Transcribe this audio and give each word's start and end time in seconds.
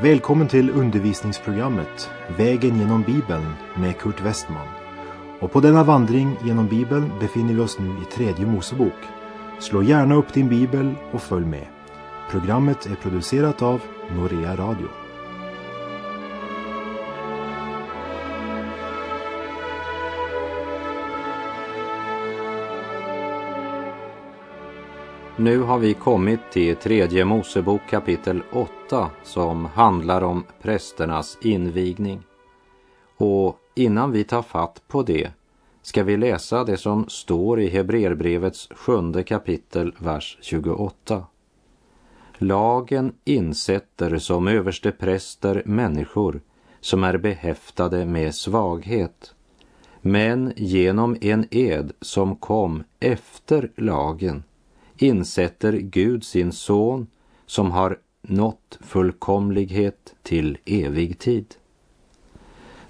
Välkommen 0.00 0.48
till 0.48 0.70
undervisningsprogrammet 0.70 2.10
Vägen 2.38 2.78
genom 2.78 3.02
Bibeln 3.02 3.52
med 3.74 3.98
Kurt 3.98 4.20
Westman. 4.20 4.68
Och 5.40 5.52
på 5.52 5.60
denna 5.60 5.84
vandring 5.84 6.36
genom 6.44 6.68
Bibeln 6.68 7.12
befinner 7.20 7.54
vi 7.54 7.60
oss 7.60 7.78
nu 7.78 7.88
i 7.88 8.04
tredje 8.04 8.46
Mosebok. 8.46 8.92
Slå 9.58 9.82
gärna 9.82 10.14
upp 10.14 10.32
din 10.32 10.48
bibel 10.48 10.94
och 11.12 11.22
följ 11.22 11.46
med. 11.46 11.66
Programmet 12.30 12.86
är 12.86 12.94
producerat 12.94 13.62
av 13.62 13.80
Norea 14.16 14.56
Radio. 14.56 15.05
Nu 25.38 25.58
har 25.58 25.78
vi 25.78 25.94
kommit 25.94 26.40
till 26.52 26.76
tredje 26.76 27.24
Mosebok 27.24 27.80
kapitel 27.90 28.42
8 28.52 29.10
som 29.22 29.64
handlar 29.64 30.22
om 30.22 30.44
prästernas 30.62 31.38
invigning. 31.42 32.22
Och 33.16 33.58
innan 33.74 34.12
vi 34.12 34.24
tar 34.24 34.42
fatt 34.42 34.82
på 34.88 35.02
det 35.02 35.30
ska 35.82 36.04
vi 36.04 36.16
läsa 36.16 36.64
det 36.64 36.76
som 36.76 37.08
står 37.08 37.60
i 37.60 37.68
Hebreerbrevets 37.68 38.68
sjunde 38.70 39.22
kapitel, 39.22 39.94
vers 39.98 40.38
28. 40.40 41.26
Lagen 42.38 43.12
insätter 43.24 44.18
som 44.18 44.48
överste 44.48 44.92
präster 44.92 45.62
människor 45.64 46.40
som 46.80 47.04
är 47.04 47.18
behäftade 47.18 48.06
med 48.06 48.34
svaghet. 48.34 49.34
Men 50.00 50.52
genom 50.56 51.16
en 51.20 51.46
ed 51.50 51.92
som 52.00 52.36
kom 52.36 52.84
efter 53.00 53.70
lagen 53.76 54.42
insätter 54.98 55.72
Gud 55.72 56.24
sin 56.24 56.52
son 56.52 57.06
som 57.46 57.70
har 57.70 57.98
nått 58.22 58.78
fullkomlighet 58.80 60.14
till 60.22 60.58
evig 60.64 61.18
tid. 61.18 61.54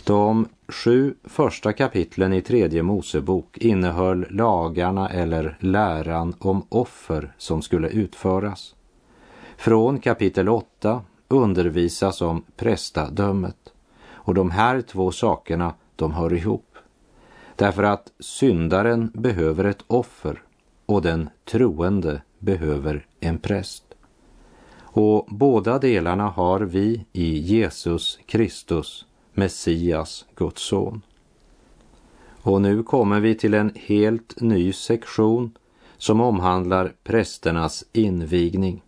De 0.04 0.48
sju 0.68 1.14
första 1.24 1.72
kapitlen 1.72 2.32
i 2.32 2.42
tredje 2.42 2.82
Mosebok 2.82 3.58
innehöll 3.58 4.26
lagarna 4.30 5.08
eller 5.08 5.56
läran 5.60 6.34
om 6.38 6.66
offer 6.68 7.34
som 7.38 7.62
skulle 7.62 7.88
utföras. 7.88 8.74
Från 9.56 9.98
kapitel 9.98 10.48
8 10.48 11.02
undervisas 11.28 12.22
om 12.22 12.44
prästadömet 12.56 13.72
och 14.08 14.34
de 14.34 14.50
här 14.50 14.80
två 14.80 15.12
sakerna 15.12 15.74
de 15.96 16.12
hör 16.12 16.32
ihop. 16.32 16.78
Därför 17.56 17.82
att 17.82 18.12
syndaren 18.20 19.10
behöver 19.14 19.64
ett 19.64 19.84
offer 19.86 20.42
och 20.86 21.02
den 21.02 21.28
troende 21.44 22.22
behöver 22.38 23.06
en 23.20 23.38
präst. 23.38 23.84
Och 24.80 25.26
båda 25.30 25.78
delarna 25.78 26.28
har 26.28 26.60
vi 26.60 27.06
i 27.12 27.38
Jesus 27.38 28.18
Kristus, 28.26 29.06
Messias, 29.34 30.26
Guds 30.34 30.62
son. 30.62 31.02
Och 32.42 32.62
nu 32.62 32.82
kommer 32.82 33.20
vi 33.20 33.34
till 33.34 33.54
en 33.54 33.72
helt 33.74 34.40
ny 34.40 34.72
sektion 34.72 35.50
som 35.98 36.20
omhandlar 36.20 36.92
prästernas 37.04 37.84
invigning. 37.92 38.82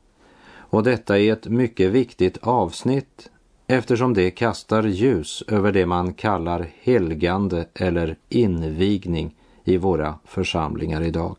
Och 0.55 0.83
detta 0.83 1.19
är 1.19 1.33
ett 1.33 1.47
mycket 1.47 1.91
viktigt 1.91 2.39
avsnitt 2.41 3.31
eftersom 3.67 4.15
det 4.15 4.31
kastar 4.31 4.83
ljus 4.83 5.43
över 5.49 5.73
det 5.73 5.87
man 5.87 6.15
kallar 6.15 6.71
helgande 6.83 7.69
eller 7.75 8.17
invigning 8.29 9.35
i 9.65 9.77
våra 9.77 10.19
församlingar 10.25 11.03
idag. 11.03 11.37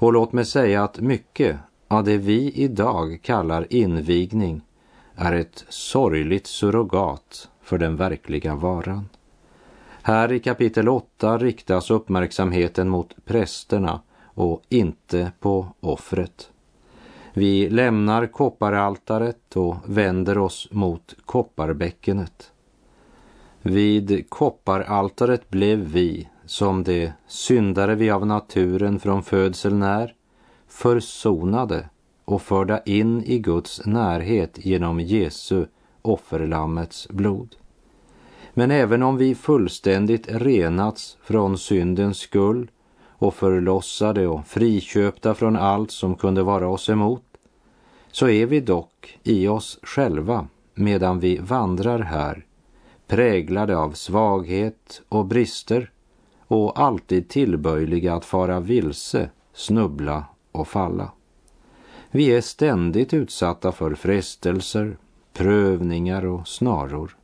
Och 0.00 0.12
låt 0.12 0.32
mig 0.32 0.44
säga 0.44 0.84
att 0.84 1.00
mycket 1.00 1.56
av 1.88 2.04
det 2.04 2.16
vi 2.16 2.52
idag 2.52 3.18
kallar 3.22 3.72
invigning 3.72 4.60
är 5.14 5.32
ett 5.32 5.64
sorgligt 5.68 6.46
surrogat 6.46 7.48
för 7.62 7.78
den 7.78 7.96
verkliga 7.96 8.54
varan. 8.54 9.08
Här 10.02 10.32
i 10.32 10.40
kapitel 10.40 10.88
8 10.88 11.38
riktas 11.38 11.90
uppmärksamheten 11.90 12.88
mot 12.88 13.14
prästerna 13.24 14.00
och 14.22 14.62
inte 14.68 15.32
på 15.40 15.66
offret. 15.80 16.50
Vi 17.32 17.70
lämnar 17.70 18.26
kopparaltaret 18.26 19.56
och 19.56 19.76
vänder 19.84 20.38
oss 20.38 20.68
mot 20.70 21.16
kopparbäckenet. 21.24 22.52
Vid 23.62 24.30
kopparaltaret 24.30 25.50
blev 25.50 25.78
vi, 25.78 26.28
som 26.50 26.84
de 26.84 27.12
syndare 27.26 27.94
vi 27.94 28.10
av 28.10 28.26
naturen 28.26 29.00
från 29.00 29.22
födseln 29.22 29.82
är, 29.82 30.14
försonade 30.68 31.88
och 32.24 32.42
förda 32.42 32.80
in 32.82 33.24
i 33.24 33.38
Guds 33.38 33.86
närhet 33.86 34.58
genom 34.66 35.00
Jesu, 35.00 35.66
offerlammets 36.02 37.08
blod. 37.08 37.56
Men 38.54 38.70
även 38.70 39.02
om 39.02 39.16
vi 39.16 39.34
fullständigt 39.34 40.26
renats 40.28 41.18
från 41.22 41.58
syndens 41.58 42.18
skull 42.18 42.70
och 43.02 43.34
förlossade 43.34 44.26
och 44.26 44.46
friköpta 44.46 45.34
från 45.34 45.56
allt 45.56 45.90
som 45.90 46.14
kunde 46.14 46.42
vara 46.42 46.68
oss 46.68 46.88
emot, 46.88 47.24
så 48.12 48.28
är 48.28 48.46
vi 48.46 48.60
dock 48.60 49.18
i 49.22 49.48
oss 49.48 49.78
själva 49.82 50.46
medan 50.74 51.20
vi 51.20 51.38
vandrar 51.38 51.98
här, 51.98 52.46
präglade 53.06 53.76
av 53.76 53.92
svaghet 53.92 55.02
och 55.08 55.26
brister 55.26 55.90
och 56.50 56.80
alltid 56.80 57.28
tillböjliga 57.28 58.14
att 58.14 58.24
fara 58.24 58.60
vilse, 58.60 59.30
snubbla 59.52 60.24
och 60.52 60.68
falla. 60.68 61.12
Vi 62.10 62.26
är 62.26 62.40
ständigt 62.40 63.14
utsatta 63.14 63.72
för 63.72 63.94
frestelser, 63.94 64.96
prövningar 65.32 66.26
och 66.26 66.48
snaror. 66.48 67.16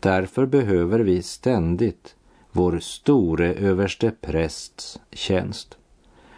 Därför 0.00 0.46
behöver 0.46 0.98
vi 0.98 1.22
ständigt 1.22 2.14
vår 2.52 2.78
store 2.78 3.54
överste 3.54 4.10
prästs 4.20 5.00
tjänst. 5.12 5.76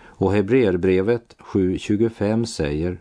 Och 0.00 0.32
Hebreerbrevet 0.32 1.36
7.25 1.38 2.44
säger 2.44 3.00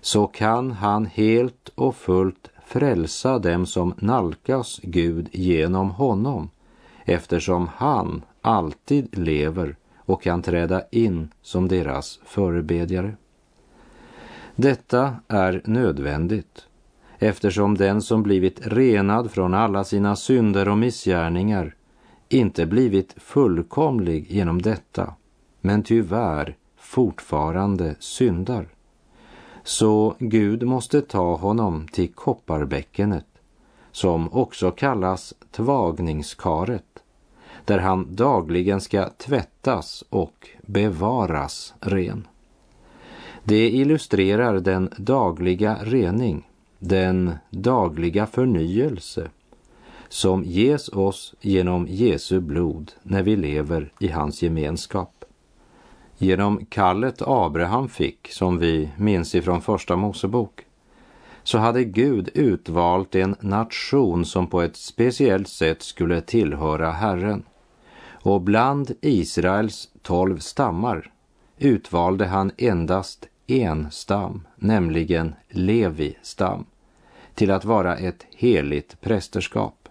så 0.00 0.26
kan 0.26 0.70
han 0.70 1.06
helt 1.06 1.68
och 1.74 1.96
fullt 1.96 2.50
frälsa 2.66 3.38
dem 3.38 3.66
som 3.66 3.94
nalkas 3.98 4.80
Gud 4.82 5.28
genom 5.32 5.90
honom 5.90 6.50
eftersom 7.04 7.68
han 7.76 8.22
alltid 8.42 9.18
lever 9.18 9.76
och 9.96 10.22
kan 10.22 10.42
träda 10.42 10.82
in 10.90 11.28
som 11.42 11.68
deras 11.68 12.20
förebedjare. 12.24 13.16
Detta 14.56 15.16
är 15.28 15.62
nödvändigt 15.64 16.66
eftersom 17.18 17.74
den 17.74 18.02
som 18.02 18.22
blivit 18.22 18.66
renad 18.66 19.30
från 19.30 19.54
alla 19.54 19.84
sina 19.84 20.16
synder 20.16 20.68
och 20.68 20.78
missgärningar 20.78 21.74
inte 22.28 22.66
blivit 22.66 23.14
fullkomlig 23.16 24.30
genom 24.30 24.62
detta, 24.62 25.14
men 25.60 25.82
tyvärr 25.82 26.56
fortfarande 26.76 27.94
syndar. 27.98 28.68
Så 29.62 30.14
Gud 30.18 30.62
måste 30.62 31.00
ta 31.00 31.36
honom 31.36 31.86
till 31.92 32.12
kopparbäckenet, 32.12 33.26
som 33.92 34.32
också 34.32 34.70
kallas 34.70 35.34
tvagningskaret, 35.50 36.93
där 37.64 37.78
han 37.78 38.14
dagligen 38.14 38.80
ska 38.80 39.08
tvättas 39.08 40.04
och 40.10 40.48
bevaras 40.62 41.74
ren. 41.80 42.26
Det 43.44 43.70
illustrerar 43.70 44.60
den 44.60 44.90
dagliga 44.96 45.78
rening, 45.82 46.48
den 46.78 47.34
dagliga 47.50 48.26
förnyelse 48.26 49.30
som 50.08 50.44
ges 50.44 50.88
oss 50.88 51.34
genom 51.40 51.86
Jesu 51.88 52.40
blod 52.40 52.92
när 53.02 53.22
vi 53.22 53.36
lever 53.36 53.92
i 54.00 54.08
hans 54.08 54.42
gemenskap. 54.42 55.24
Genom 56.18 56.66
kallet 56.66 57.22
Abraham 57.22 57.88
fick, 57.88 58.32
som 58.32 58.58
vi 58.58 58.88
minns 58.96 59.34
ifrån 59.34 59.62
Första 59.62 59.96
Mosebok, 59.96 60.64
så 61.42 61.58
hade 61.58 61.84
Gud 61.84 62.28
utvalt 62.34 63.14
en 63.14 63.36
nation 63.40 64.24
som 64.24 64.46
på 64.46 64.62
ett 64.62 64.76
speciellt 64.76 65.48
sätt 65.48 65.82
skulle 65.82 66.20
tillhöra 66.20 66.90
Herren. 66.92 67.42
Och 68.24 68.40
bland 68.40 68.92
Israels 69.00 69.88
tolv 70.02 70.38
stammar 70.38 71.12
utvalde 71.58 72.26
han 72.26 72.52
endast 72.56 73.28
en 73.46 73.90
stam, 73.90 74.46
nämligen 74.56 75.34
Levi 75.48 76.16
stam, 76.22 76.66
till 77.34 77.50
att 77.50 77.64
vara 77.64 77.96
ett 77.96 78.26
heligt 78.36 79.00
prästerskap. 79.00 79.88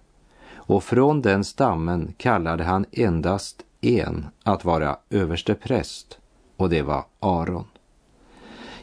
Och 0.54 0.84
från 0.84 1.22
den 1.22 1.44
stammen 1.44 2.14
kallade 2.18 2.64
han 2.64 2.86
endast 2.92 3.64
en 3.82 4.26
att 4.44 4.66
vara 4.66 4.98
överste 5.10 5.56
präst, 5.56 6.20
och 6.58 6.70
det 6.70 6.82
var 6.82 7.06
Aron. 7.20 7.68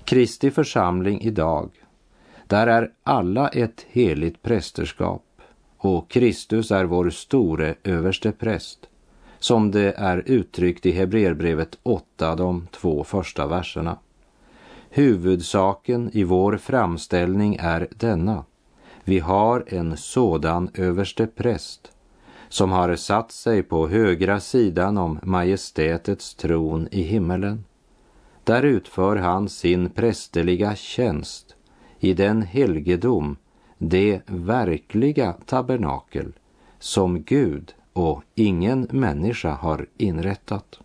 Kristi 0.04 0.50
församling 0.50 1.20
idag, 1.20 1.70
där 2.46 2.66
är 2.66 2.92
alla 3.02 3.48
ett 3.48 3.86
heligt 3.88 4.42
prästerskap 4.42 5.24
och 5.76 6.10
Kristus 6.10 6.70
är 6.70 6.84
vår 6.84 7.10
store 7.10 7.74
överste 7.84 8.32
präst, 8.32 8.86
som 9.40 9.70
det 9.70 9.92
är 9.96 10.22
uttryckt 10.26 10.86
i 10.86 10.90
Hebreerbrevet 10.90 11.78
8, 11.82 12.36
de 12.36 12.66
två 12.70 13.04
första 13.04 13.46
verserna. 13.46 13.98
Huvudsaken 14.90 16.10
i 16.12 16.24
vår 16.24 16.56
framställning 16.56 17.56
är 17.60 17.88
denna. 17.96 18.44
Vi 19.04 19.18
har 19.18 19.64
en 19.66 19.96
sådan 19.96 20.70
överste 20.74 21.26
präst 21.26 21.92
som 22.48 22.70
har 22.70 22.96
satt 22.96 23.32
sig 23.32 23.62
på 23.62 23.88
högra 23.88 24.40
sidan 24.40 24.98
om 24.98 25.18
majestätets 25.22 26.34
tron 26.34 26.88
i 26.90 27.02
himmelen. 27.02 27.64
Där 28.44 28.62
utför 28.62 29.16
han 29.16 29.48
sin 29.48 29.90
prästerliga 29.90 30.74
tjänst 30.74 31.54
i 31.98 32.14
den 32.14 32.42
helgedom, 32.42 33.36
det 33.78 34.20
verkliga 34.26 35.32
tabernakel 35.32 36.32
som 36.78 37.22
Gud 37.22 37.74
och 37.92 38.22
ingen 38.34 38.86
människa 38.90 39.50
har 39.50 39.86
inrättat. 39.96 40.80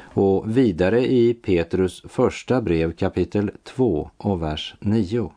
Och 0.00 0.56
vidare 0.56 1.06
i 1.06 1.34
Petrus 1.34 2.02
första 2.08 2.62
brev 2.62 2.92
kapitel 2.92 3.50
2 3.64 4.10
och 4.16 4.42
vers 4.42 4.74
9. 4.80 5.32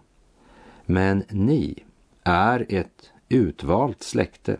Men 0.85 1.23
ni 1.29 1.83
är 2.23 2.65
ett 2.69 3.11
utvalt 3.29 4.03
släkte, 4.03 4.57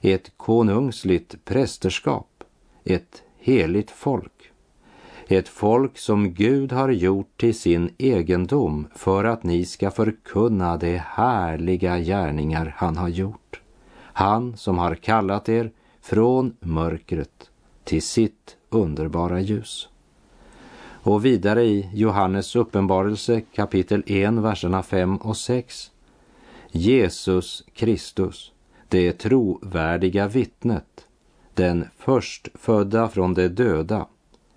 ett 0.00 0.32
konungsligt 0.36 1.44
prästerskap, 1.44 2.44
ett 2.84 3.22
heligt 3.38 3.90
folk, 3.90 4.52
ett 5.28 5.48
folk 5.48 5.98
som 5.98 6.32
Gud 6.32 6.72
har 6.72 6.88
gjort 6.88 7.40
till 7.40 7.54
sin 7.54 7.90
egendom 7.98 8.86
för 8.94 9.24
att 9.24 9.42
ni 9.42 9.64
ska 9.64 9.90
förkunna 9.90 10.76
de 10.76 10.96
härliga 10.98 11.98
gärningar 11.98 12.74
han 12.78 12.96
har 12.96 13.08
gjort. 13.08 13.45
Han 14.18 14.56
som 14.56 14.78
har 14.78 14.94
kallat 14.94 15.48
er 15.48 15.70
från 16.00 16.56
mörkret 16.60 17.50
till 17.84 18.02
sitt 18.02 18.56
underbara 18.70 19.40
ljus. 19.40 19.88
Och 20.78 21.24
vidare 21.24 21.64
i 21.64 21.90
Johannes 21.94 22.56
uppenbarelse 22.56 23.40
kapitel 23.40 24.02
1, 24.06 24.32
verserna 24.32 24.82
5 24.82 25.16
och 25.16 25.36
6. 25.36 25.90
Jesus 26.70 27.64
Kristus, 27.74 28.52
det 28.88 29.12
trovärdiga 29.12 30.28
vittnet, 30.28 31.06
den 31.54 31.88
förstfödda 31.98 33.08
från 33.08 33.34
de 33.34 33.48
döda, 33.48 34.06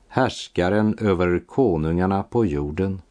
härskaren 0.08 0.98
över 1.02 1.40
konungarna 1.48 2.24
på 2.24 2.46
jorden, 2.46 3.02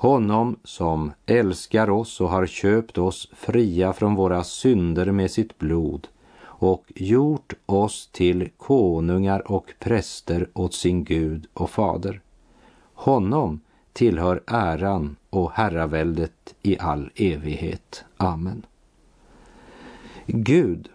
honom 0.00 0.56
som 0.64 1.12
älskar 1.26 1.90
oss 1.90 2.20
och 2.20 2.28
har 2.28 2.46
köpt 2.46 2.98
oss 2.98 3.28
fria 3.32 3.92
från 3.92 4.14
våra 4.14 4.44
synder 4.44 5.12
med 5.12 5.30
sitt 5.30 5.58
blod 5.58 6.08
och 6.42 6.84
gjort 6.94 7.52
oss 7.66 8.08
till 8.12 8.48
konungar 8.56 9.52
och 9.52 9.72
präster 9.78 10.48
åt 10.52 10.74
sin 10.74 11.04
Gud 11.04 11.46
och 11.52 11.70
fader. 11.70 12.20
Honom 12.94 13.60
tillhör 13.92 14.42
äran 14.46 15.16
och 15.30 15.52
herraväldet 15.52 16.54
i 16.62 16.78
all 16.78 17.10
evighet. 17.14 18.04
Amen. 18.16 18.66
Gud 20.26 20.88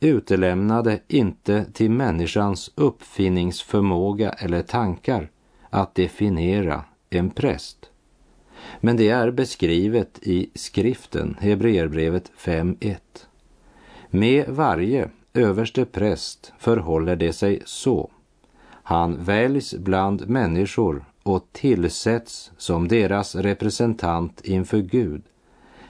utelämnade 0.00 1.00
inte 1.08 1.64
till 1.72 1.90
människans 1.90 2.70
uppfinningsförmåga 2.74 4.30
eller 4.30 4.62
tankar 4.62 5.30
att 5.70 5.94
definiera 5.94 6.84
en 7.10 7.30
präst. 7.30 7.89
Men 8.80 8.96
det 8.96 9.08
är 9.08 9.30
beskrivet 9.30 10.18
i 10.22 10.50
skriften, 10.54 11.36
Hebreerbrevet 11.40 12.32
5.1. 12.38 12.96
Med 14.10 14.48
varje 14.48 15.10
överste 15.34 15.84
präst 15.84 16.52
förhåller 16.58 17.16
det 17.16 17.32
sig 17.32 17.62
så. 17.64 18.10
Han 18.82 19.24
väljs 19.24 19.74
bland 19.74 20.28
människor 20.28 21.04
och 21.22 21.46
tillsätts 21.52 22.52
som 22.56 22.88
deras 22.88 23.34
representant 23.34 24.40
inför 24.44 24.78
Gud 24.78 25.22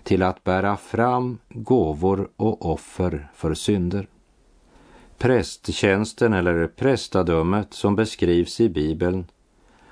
till 0.03 0.23
att 0.23 0.45
bära 0.45 0.77
fram 0.77 1.39
gåvor 1.49 2.29
och 2.37 2.67
offer 2.67 3.31
för 3.35 3.55
synder. 3.55 4.09
Prästtjänsten 5.19 6.33
eller 6.33 6.67
prästadömet 6.67 7.75
som 7.75 7.97
beskrivs 7.97 8.61
i 8.61 8.69
Bibeln 8.69 9.27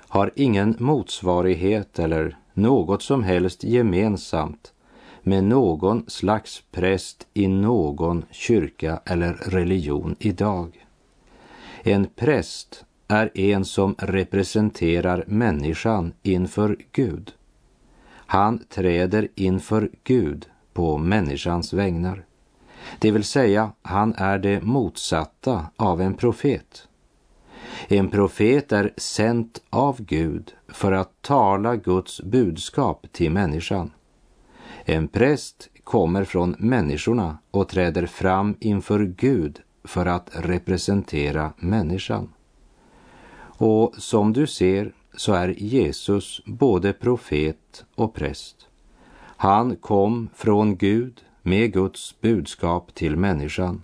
har 0.07 0.31
ingen 0.35 0.75
motsvarighet 0.79 1.99
eller 1.99 2.37
något 2.53 3.01
som 3.01 3.23
helst 3.23 3.63
gemensamt 3.63 4.73
med 5.23 5.43
någon 5.43 6.03
slags 6.07 6.63
präst 6.71 7.27
i 7.33 7.47
någon 7.47 8.25
kyrka 8.31 9.01
eller 9.05 9.33
religion 9.33 10.15
idag. 10.19 10.85
En 11.83 12.07
präst 12.15 12.85
är 13.07 13.39
en 13.39 13.65
som 13.65 13.95
representerar 13.97 15.23
människan 15.27 16.13
inför 16.23 16.77
Gud. 16.91 17.33
Han 18.09 18.59
träder 18.69 19.27
inför 19.35 19.89
Gud 20.03 20.45
på 20.73 20.97
människans 20.97 21.73
vägnar. 21.73 22.25
Det 22.99 23.11
vill 23.11 23.23
säga, 23.23 23.71
han 23.81 24.13
är 24.17 24.39
det 24.39 24.61
motsatta 24.61 25.65
av 25.75 26.01
en 26.01 26.13
profet. 26.13 26.87
En 27.87 28.09
profet 28.09 28.71
är 28.71 28.93
sänd 28.97 29.59
av 29.69 30.01
Gud 30.01 30.53
för 30.73 30.91
att 30.91 31.21
tala 31.21 31.75
Guds 31.75 32.21
budskap 32.21 33.05
till 33.11 33.31
människan. 33.31 33.91
En 34.85 35.07
präst 35.07 35.69
kommer 35.83 36.23
från 36.23 36.55
människorna 36.59 37.37
och 37.51 37.69
träder 37.69 38.05
fram 38.05 38.55
inför 38.59 38.99
Gud 39.17 39.61
för 39.83 40.05
att 40.05 40.29
representera 40.33 41.53
människan. 41.57 42.29
Och 43.41 43.95
som 43.97 44.33
du 44.33 44.47
ser 44.47 44.93
så 45.15 45.33
är 45.33 45.47
Jesus 45.47 46.41
både 46.45 46.93
profet 46.93 47.85
och 47.95 48.13
präst. 48.13 48.55
Han 49.21 49.75
kom 49.75 50.29
från 50.35 50.77
Gud 50.77 51.21
med 51.41 51.73
Guds 51.73 52.21
budskap 52.21 52.93
till 52.93 53.17
människan. 53.17 53.83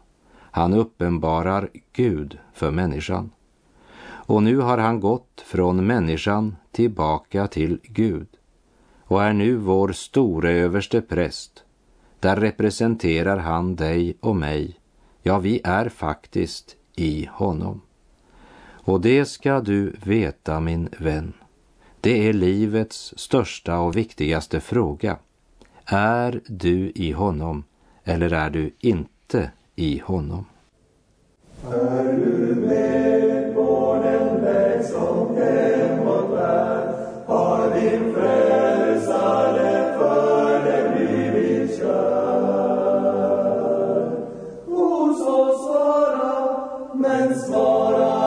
Han 0.51 0.73
uppenbarar 0.73 1.69
Gud 1.93 2.37
för 2.53 2.71
människan. 2.71 3.31
Och 4.27 4.43
nu 4.43 4.57
har 4.57 4.77
han 4.77 4.99
gått 4.99 5.43
från 5.45 5.85
människan 5.85 6.55
tillbaka 6.71 7.47
till 7.47 7.79
Gud 7.83 8.27
och 9.03 9.23
är 9.23 9.33
nu 9.33 9.55
vår 9.55 9.91
store 9.91 10.51
överste 10.51 11.01
präst. 11.01 11.63
Där 12.19 12.35
representerar 12.35 13.37
han 13.37 13.75
dig 13.75 14.17
och 14.19 14.35
mig. 14.35 14.79
Ja, 15.23 15.39
vi 15.39 15.61
är 15.63 15.89
faktiskt 15.89 16.75
i 16.95 17.29
honom. 17.31 17.81
Och 18.85 19.01
det 19.01 19.25
ska 19.25 19.59
du 19.59 19.95
veta, 20.03 20.59
min 20.59 20.89
vän. 20.99 21.33
Det 22.01 22.29
är 22.29 22.33
livets 22.33 23.13
största 23.17 23.79
och 23.79 23.97
viktigaste 23.97 24.59
fråga. 24.59 25.17
Är 25.85 26.41
du 26.47 26.91
i 26.95 27.11
honom 27.11 27.63
eller 28.03 28.33
är 28.33 28.49
du 28.49 28.71
inte 28.79 29.51
i 29.75 30.01
honom? 30.05 30.45
Är 31.67 32.13
du 32.13 32.64
men 47.65 48.24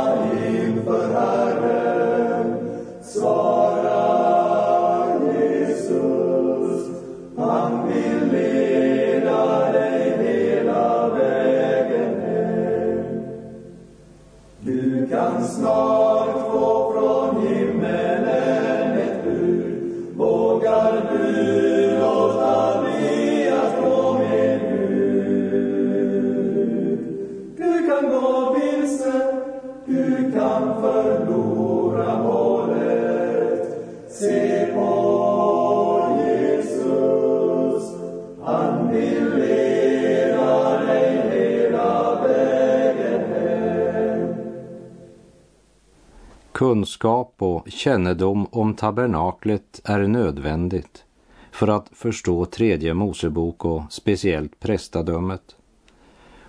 Kunskap 46.58 47.34
och 47.38 47.68
kännedom 47.68 48.46
om 48.50 48.74
tabernaklet 48.74 49.80
är 49.84 50.00
nödvändigt 50.00 51.04
för 51.52 51.68
att 51.68 51.88
förstå 51.92 52.44
tredje 52.44 52.94
Mosebok 52.94 53.64
och 53.64 53.82
speciellt 53.90 54.60
prästadömet. 54.60 55.56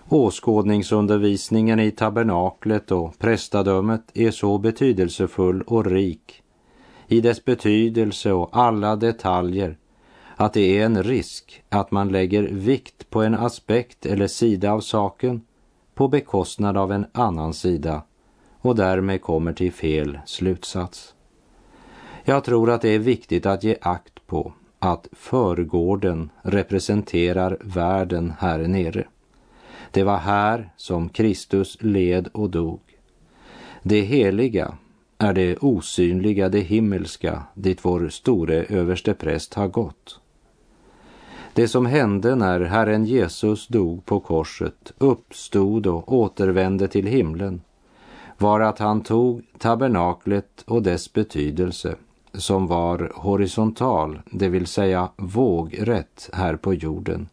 Åskådningsundervisningen 0.07 1.79
i 1.79 1.91
tabernaklet 1.91 2.91
och 2.91 3.19
prästadömet 3.19 4.01
är 4.13 4.31
så 4.31 4.57
betydelsefull 4.57 5.61
och 5.61 5.85
rik 5.85 6.43
i 7.07 7.21
dess 7.21 7.45
betydelse 7.45 8.31
och 8.31 8.49
alla 8.51 8.95
detaljer 8.95 9.77
att 10.35 10.53
det 10.53 10.79
är 10.79 10.85
en 10.85 11.03
risk 11.03 11.63
att 11.69 11.91
man 11.91 12.09
lägger 12.09 12.43
vikt 12.43 13.09
på 13.09 13.21
en 13.21 13.35
aspekt 13.35 14.05
eller 14.05 14.27
sida 14.27 14.71
av 14.71 14.79
saken 14.79 15.41
på 15.93 16.07
bekostnad 16.07 16.77
av 16.77 16.91
en 16.91 17.05
annan 17.11 17.53
sida 17.53 18.01
och 18.61 18.75
därmed 18.75 19.21
kommer 19.21 19.53
till 19.53 19.73
fel 19.73 20.19
slutsats. 20.25 21.15
Jag 22.23 22.43
tror 22.43 22.69
att 22.69 22.81
det 22.81 22.89
är 22.89 22.99
viktigt 22.99 23.45
att 23.45 23.63
ge 23.63 23.77
akt 23.81 24.27
på 24.27 24.53
att 24.79 25.07
förgården 25.11 26.29
representerar 26.41 27.57
världen 27.61 28.33
här 28.39 28.59
nere. 28.59 29.07
Det 29.91 30.03
var 30.03 30.17
här 30.17 30.69
som 30.77 31.09
Kristus 31.09 31.77
led 31.81 32.27
och 32.33 32.49
dog. 32.49 32.81
Det 33.83 34.01
heliga 34.01 34.77
är 35.17 35.33
det 35.33 35.57
osynliga, 35.57 36.49
det 36.49 36.59
himmelska, 36.59 37.43
dit 37.53 37.85
vår 37.85 38.09
store 38.09 38.63
överstepräst 38.63 39.53
har 39.53 39.67
gått. 39.67 40.19
Det 41.53 41.67
som 41.67 41.85
hände 41.85 42.35
när 42.35 42.59
Herren 42.59 43.05
Jesus 43.05 43.67
dog 43.67 44.05
på 44.05 44.19
korset, 44.19 44.93
uppstod 44.97 45.87
och 45.87 46.13
återvände 46.13 46.87
till 46.87 47.07
himlen 47.07 47.61
var 48.41 48.59
att 48.59 48.79
han 48.79 49.01
tog 49.01 49.41
tabernaklet 49.57 50.63
och 50.67 50.83
dess 50.83 51.13
betydelse 51.13 51.95
som 52.33 52.67
var 52.67 53.11
horisontal, 53.15 54.21
det 54.31 54.49
vill 54.49 54.67
säga 54.67 55.09
vågrätt 55.17 56.29
här 56.33 56.55
på 56.55 56.73
jorden 56.73 57.29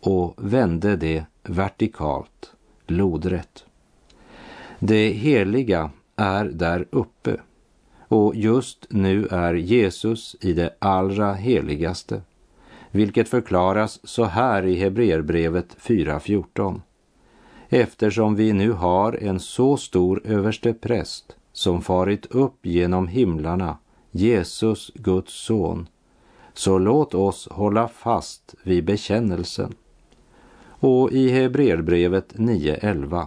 och 0.00 0.34
vände 0.36 0.96
det 0.96 1.24
vertikalt, 1.42 2.52
lodrätt. 2.86 3.64
Det 4.78 5.08
heliga 5.08 5.90
är 6.16 6.44
där 6.44 6.86
uppe 6.90 7.36
och 8.08 8.34
just 8.34 8.86
nu 8.90 9.26
är 9.26 9.54
Jesus 9.54 10.36
i 10.40 10.52
det 10.52 10.76
allra 10.78 11.32
heligaste, 11.32 12.22
vilket 12.90 13.28
förklaras 13.28 14.00
så 14.04 14.24
här 14.24 14.66
i 14.66 14.76
Hebreerbrevet 14.76 15.76
4.14. 15.80 16.80
Eftersom 17.68 18.34
vi 18.34 18.52
nu 18.52 18.72
har 18.72 19.12
en 19.22 19.40
så 19.40 19.76
stor 19.76 20.20
överste 20.24 20.72
präst 20.72 21.36
som 21.52 21.82
farit 21.82 22.26
upp 22.26 22.66
genom 22.66 23.08
himlarna, 23.08 23.78
Jesus, 24.10 24.92
Guds 24.94 25.32
son, 25.32 25.88
så 26.54 26.78
låt 26.78 27.14
oss 27.14 27.48
hålla 27.50 27.88
fast 27.88 28.54
vid 28.62 28.84
bekännelsen. 28.84 29.74
Och 30.68 31.12
i 31.12 31.28
Hebreerbrevet 31.28 32.34
9.11 32.34 33.26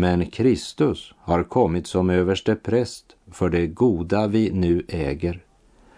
men 0.00 0.26
Kristus 0.26 1.14
har 1.18 1.42
kommit 1.42 1.86
som 1.86 2.10
överste 2.10 2.54
präst 2.54 3.16
för 3.30 3.50
det 3.50 3.66
goda 3.66 4.26
vi 4.26 4.50
nu 4.50 4.84
äger. 4.88 5.42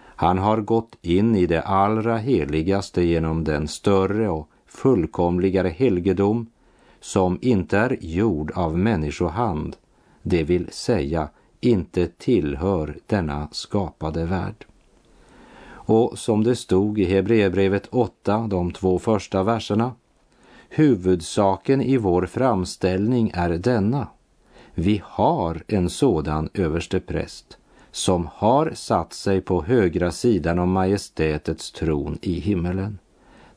Han 0.00 0.38
har 0.38 0.60
gått 0.60 0.96
in 1.02 1.36
i 1.36 1.46
det 1.46 1.62
allra 1.62 2.16
heligaste 2.16 3.02
genom 3.02 3.44
den 3.44 3.68
större 3.68 4.28
och 4.28 4.48
fullkomligare 4.66 5.68
helgedom 5.68 6.46
som 7.00 7.38
inte 7.42 7.78
är 7.78 7.98
gjord 8.00 8.50
av 8.50 8.78
människohand, 8.78 9.76
det 10.22 10.42
vill 10.42 10.72
säga 10.72 11.28
inte 11.60 12.06
tillhör 12.06 12.96
denna 13.06 13.48
skapade 13.52 14.24
värld. 14.24 14.66
Och 15.70 16.18
som 16.18 16.44
det 16.44 16.56
stod 16.56 16.98
i 16.98 17.04
Hebreerbrevet 17.04 17.86
8, 17.90 18.46
de 18.50 18.72
två 18.72 18.98
första 18.98 19.42
verserna, 19.42 19.92
Huvudsaken 20.68 21.82
i 21.82 21.96
vår 21.96 22.26
framställning 22.26 23.30
är 23.34 23.50
denna. 23.50 24.08
Vi 24.74 25.02
har 25.04 25.62
en 25.66 25.90
sådan 25.90 26.48
överste 26.54 27.00
präst 27.00 27.58
som 27.90 28.28
har 28.34 28.72
satt 28.74 29.12
sig 29.12 29.40
på 29.40 29.62
högra 29.62 30.10
sidan 30.10 30.58
om 30.58 30.72
majestätets 30.72 31.72
tron 31.72 32.18
i 32.22 32.32
himmelen. 32.32 32.98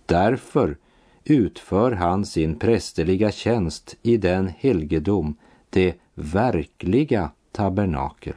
Därför 0.05 0.77
utför 1.25 1.91
han 1.91 2.25
sin 2.25 2.59
prästerliga 2.59 3.31
tjänst 3.31 3.95
i 4.01 4.17
den 4.17 4.51
helgedom, 4.57 5.35
det 5.69 5.95
verkliga 6.13 7.31
tabernakel, 7.51 8.33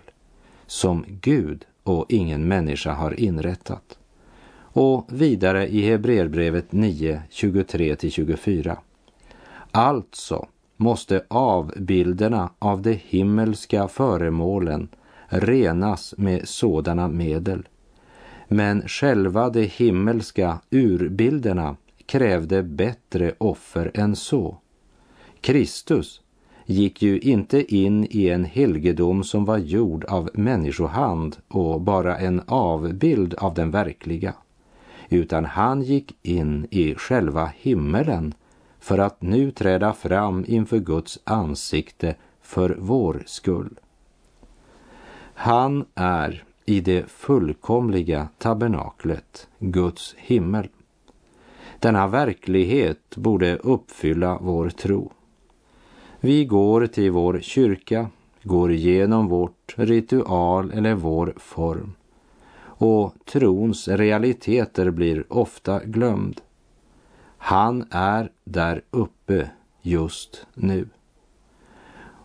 som 0.66 1.05
Gud 1.21 1.64
och 1.83 2.07
ingen 2.09 2.49
människa 2.49 2.93
har 2.93 3.21
inrättat. 3.21 3.99
Och 4.59 5.07
vidare 5.09 5.69
i 5.69 5.81
Hebreerbrevet 5.81 6.73
9, 6.73 7.23
23-24. 7.31 8.76
Alltså 9.71 10.47
måste 10.76 11.25
avbilderna 11.28 12.50
av 12.59 12.83
de 12.83 12.93
himmelska 12.93 13.88
föremålen 13.88 14.88
renas 15.28 16.14
med 16.19 16.49
sådana 16.49 17.09
medel. 17.09 17.69
Men 18.49 18.88
själva 18.88 19.50
de 19.50 19.62
himmelska 19.62 20.59
urbilderna 20.71 21.76
krävde 22.07 22.63
bättre 22.63 23.35
offer 23.39 23.91
än 23.95 24.17
så. 24.17 24.57
Kristus 25.41 26.21
gick 26.65 27.03
ju 27.03 27.19
inte 27.19 27.75
in 27.75 28.07
i 28.11 28.29
en 28.29 28.45
helgedom 28.45 29.25
som 29.25 29.45
var 29.45 29.59
gjord 29.59 30.05
av 30.05 30.31
människohand 30.35 31.37
och 31.49 31.81
bara 31.81 32.19
en 32.19 32.43
avbild 32.47 33.35
av 33.35 33.55
den 33.55 33.71
verkliga 33.71 34.35
utan 35.09 35.45
han 35.45 35.83
gick 35.83 36.17
in 36.23 36.67
i 36.71 36.95
själva 36.95 37.53
himmelen 37.57 38.35
för 38.81 38.99
att 38.99 39.23
nu 39.23 39.51
träda 39.51 39.93
fram 39.93 40.45
inför 40.49 40.79
Guds 40.79 41.19
ansikte 41.25 42.15
för 42.43 42.77
vår 42.79 43.23
skull. 43.27 43.79
Han 45.35 45.85
är 45.95 46.45
i 46.65 46.81
det 46.81 47.11
fullkomliga 47.11 48.29
tabernaklet, 48.39 49.49
Guds 49.59 50.15
himmel. 50.19 50.69
Denna 51.80 52.06
verklighet 52.06 53.16
borde 53.16 53.56
uppfylla 53.56 54.38
vår 54.40 54.68
tro. 54.68 55.12
Vi 56.21 56.45
går 56.45 56.87
till 56.87 57.11
vår 57.11 57.40
kyrka, 57.42 58.11
går 58.42 58.73
igenom 58.73 59.28
vårt 59.28 59.75
ritual 59.76 60.71
eller 60.71 60.95
vår 60.95 61.35
form 61.37 61.95
och 62.78 63.14
trons 63.25 63.88
realiteter 63.88 64.90
blir 64.90 65.33
ofta 65.33 65.85
glömd. 65.85 66.40
Han 67.38 67.87
är 67.90 68.30
där 68.45 68.83
uppe 68.90 69.50
just 69.83 70.47
nu. 70.54 70.88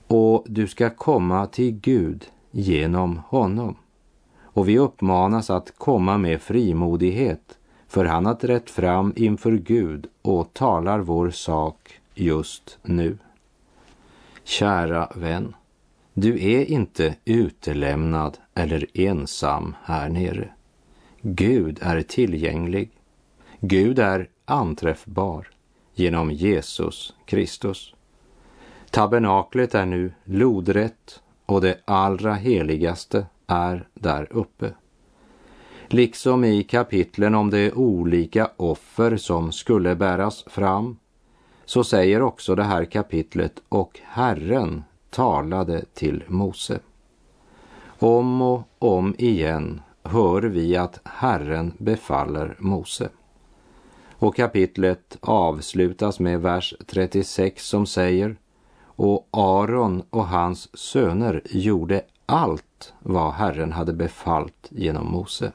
Och 0.08 0.46
du 0.48 0.68
ska 0.68 0.90
komma 0.90 1.48
till 1.48 1.72
Gud 1.72 2.26
genom 2.52 3.22
honom. 3.28 3.76
Och 4.42 4.70
vi 4.70 4.78
uppmanas 4.78 5.50
att 5.50 5.78
komma 5.78 6.18
med 6.18 6.42
frimodighet, 6.42 7.58
för 7.92 8.06
han 8.06 8.26
har 8.26 8.36
trätt 8.36 8.70
fram 8.70 9.14
inför 9.16 9.52
Gud 9.52 10.08
och 10.22 10.54
talar 10.54 11.00
vår 11.00 11.30
sak 11.30 12.00
just 12.14 12.78
nu. 12.84 13.18
Kära 14.44 15.12
vän, 15.16 15.56
du 16.14 16.44
är 16.44 16.72
inte 16.72 17.16
utelämnad 17.26 18.38
eller 18.54 18.86
ensam 18.94 19.76
här 19.84 20.10
nere. 20.10 20.50
Gud 21.22 21.80
är 21.82 22.02
tillgänglig. 22.02 22.92
Gud 23.60 24.00
är 24.00 24.30
anträffbar 24.46 25.48
genom 25.94 26.32
Jesus 26.32 27.14
Kristus. 27.26 27.96
Tabernaklet 28.90 29.76
är 29.76 29.86
nu 29.86 30.14
lodrätt 30.24 31.22
och 31.46 31.62
det 31.62 31.82
allra 31.86 32.34
heligaste 32.34 33.26
är 33.48 33.88
där 33.94 34.28
uppe. 34.32 34.74
Liksom 35.94 36.44
i 36.44 36.64
kapitlen 36.64 37.36
om 37.36 37.50
de 37.50 37.72
olika 37.72 38.50
offer 38.58 39.18
som 39.18 39.52
skulle 39.52 39.96
bäras 39.96 40.44
fram 40.48 40.98
så 41.66 41.84
säger 41.84 42.22
också 42.22 42.56
det 42.56 42.64
här 42.64 42.86
kapitlet 42.86 43.62
och 43.70 44.00
Herren 44.04 44.84
talade 45.10 45.86
till 45.94 46.24
Mose. 46.28 46.80
Om 48.00 48.42
och 48.42 48.62
om 48.80 49.16
igen 49.18 49.82
hör 50.04 50.42
vi 50.42 50.78
att 50.78 51.00
Herren 51.04 51.74
befaller 51.78 52.56
Mose. 52.60 53.10
Och 54.12 54.36
kapitlet 54.36 55.18
avslutas 55.22 56.20
med 56.20 56.42
vers 56.42 56.76
36 56.88 57.68
som 57.68 57.86
säger 57.86 58.36
och 58.84 59.28
Aron 59.32 60.04
och 60.10 60.28
hans 60.28 60.78
söner 60.78 61.42
gjorde 61.46 62.02
allt 62.26 62.94
vad 63.00 63.34
Herren 63.34 63.72
hade 63.72 63.94
befallt 63.94 64.68
genom 64.70 65.12
Mose. 65.12 65.52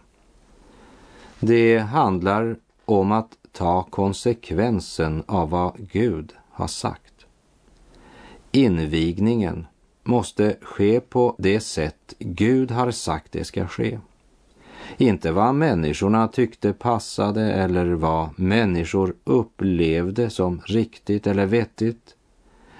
Det 1.40 1.78
handlar 1.78 2.56
om 2.84 3.12
att 3.12 3.38
ta 3.52 3.82
konsekvensen 3.82 5.22
av 5.26 5.50
vad 5.50 5.72
Gud 5.92 6.32
har 6.50 6.66
sagt. 6.66 7.26
Invigningen 8.52 9.66
måste 10.04 10.56
ske 10.62 11.00
på 11.00 11.34
det 11.38 11.60
sätt 11.60 12.14
Gud 12.18 12.70
har 12.70 12.90
sagt 12.90 13.32
det 13.32 13.44
ska 13.44 13.66
ske. 13.66 13.98
Inte 14.96 15.32
vad 15.32 15.54
människorna 15.54 16.28
tyckte 16.28 16.72
passade 16.72 17.52
eller 17.52 17.86
vad 17.86 18.38
människor 18.38 19.14
upplevde 19.24 20.30
som 20.30 20.60
riktigt 20.66 21.26
eller 21.26 21.46
vettigt, 21.46 22.16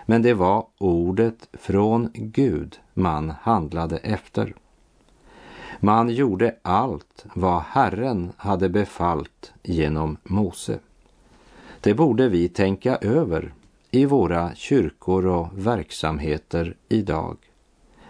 men 0.07 0.23
det 0.23 0.35
var 0.35 0.67
ordet 0.79 1.49
från 1.53 2.11
Gud 2.15 2.81
man 2.95 3.33
handlade 3.41 3.97
efter. 3.97 4.55
Man 5.81 6.09
gjorde 6.09 6.55
allt 6.63 7.27
vad 7.35 7.63
Herren 7.63 8.33
hade 8.37 8.69
befallt 8.69 9.53
genom 9.63 10.17
Mose. 10.25 10.79
Det 11.81 11.95
borde 11.95 12.29
vi 12.29 12.49
tänka 12.49 12.97
över 12.97 13.53
i 13.91 14.05
våra 14.05 14.55
kyrkor 14.55 15.27
och 15.27 15.49
verksamheter 15.53 16.77
idag. 16.89 17.37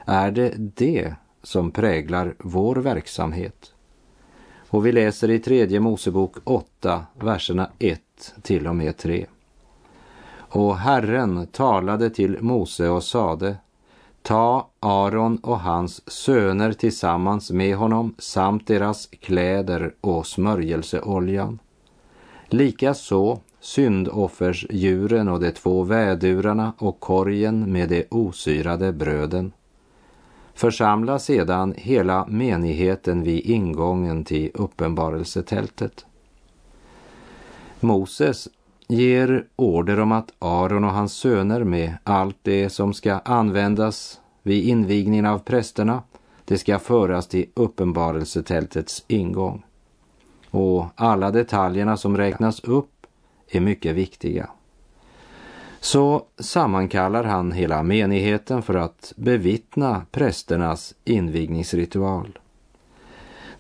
Är 0.05 0.31
det 0.31 0.53
det 0.57 1.15
som 1.43 1.71
präglar 1.71 2.35
vår 2.39 2.77
verksamhet? 2.77 3.73
Och 4.69 4.87
vi 4.87 4.93
läser 4.93 5.31
i 5.31 5.39
tredje 5.39 5.81
Mosebok 5.81 6.37
8, 6.45 7.07
verserna 7.15 7.71
1 7.79 8.01
till 8.43 8.67
och 8.67 8.77
med 8.77 8.97
3. 8.97 9.27
Och 10.39 10.77
Herren 10.77 11.47
talade 11.47 12.11
till 12.11 12.43
Mose 12.43 12.89
och 12.89 13.05
sade 13.05 13.57
Ta 14.27 14.71
Aron 14.81 15.37
och 15.37 15.61
hans 15.61 16.11
söner 16.11 16.73
tillsammans 16.73 17.51
med 17.51 17.77
honom 17.77 18.15
samt 18.19 18.67
deras 18.67 19.07
kläder 19.07 19.95
och 20.01 20.27
smörjelseoljan. 20.27 21.59
Likaså 22.47 23.41
syndoffersdjuren 23.61 25.29
och 25.29 25.41
de 25.41 25.53
två 25.53 25.83
vädurarna 25.83 26.73
och 26.79 27.01
korgen 27.01 27.73
med 27.73 27.89
de 27.89 28.07
osyrade 28.11 28.93
bröden. 28.93 29.53
Församla 30.55 31.19
sedan 31.19 31.75
hela 31.77 32.27
menigheten 32.27 33.23
vid 33.23 33.47
ingången 33.47 34.25
till 34.25 34.51
uppenbarelsetältet. 34.55 36.07
Moses 37.81 38.49
ger 38.87 39.45
order 39.57 40.01
om 40.01 40.13
att 40.13 40.33
Aron 40.39 40.85
och 40.85 40.91
hans 40.91 41.13
söner 41.13 41.65
med 41.65 41.95
allt 42.05 42.37
det 42.43 42.71
som 42.71 42.95
ska 42.95 43.15
användas 43.15 44.21
vid 44.43 44.65
invigningen 44.65 45.27
av 45.27 45.39
prästerna, 45.39 46.03
det 46.45 46.59
ska 46.59 46.79
föras 46.79 47.27
till 47.27 47.47
uppenbarelsetältets 47.55 49.05
ingång. 49.09 49.65
Och 50.51 50.87
alla 50.95 51.31
detaljerna 51.31 51.97
som 51.97 52.17
räknas 52.17 52.61
upp 52.61 53.07
är 53.49 53.61
mycket 53.61 53.95
viktiga. 53.95 54.51
Så 55.81 56.23
sammankallar 56.39 57.25
han 57.25 57.53
hela 57.53 57.83
menigheten 57.83 58.63
för 58.63 58.75
att 58.75 59.13
bevittna 59.17 60.03
prästernas 60.11 60.95
invigningsritual. 61.05 62.39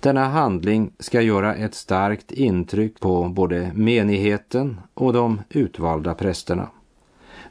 Denna 0.06 0.28
handling 0.28 0.92
ska 0.98 1.20
göra 1.20 1.54
ett 1.54 1.74
starkt 1.74 2.32
intryck 2.32 3.00
på 3.00 3.28
både 3.28 3.72
menigheten 3.74 4.80
och 4.94 5.12
de 5.12 5.40
utvalda 5.48 6.14
prästerna. 6.14 6.68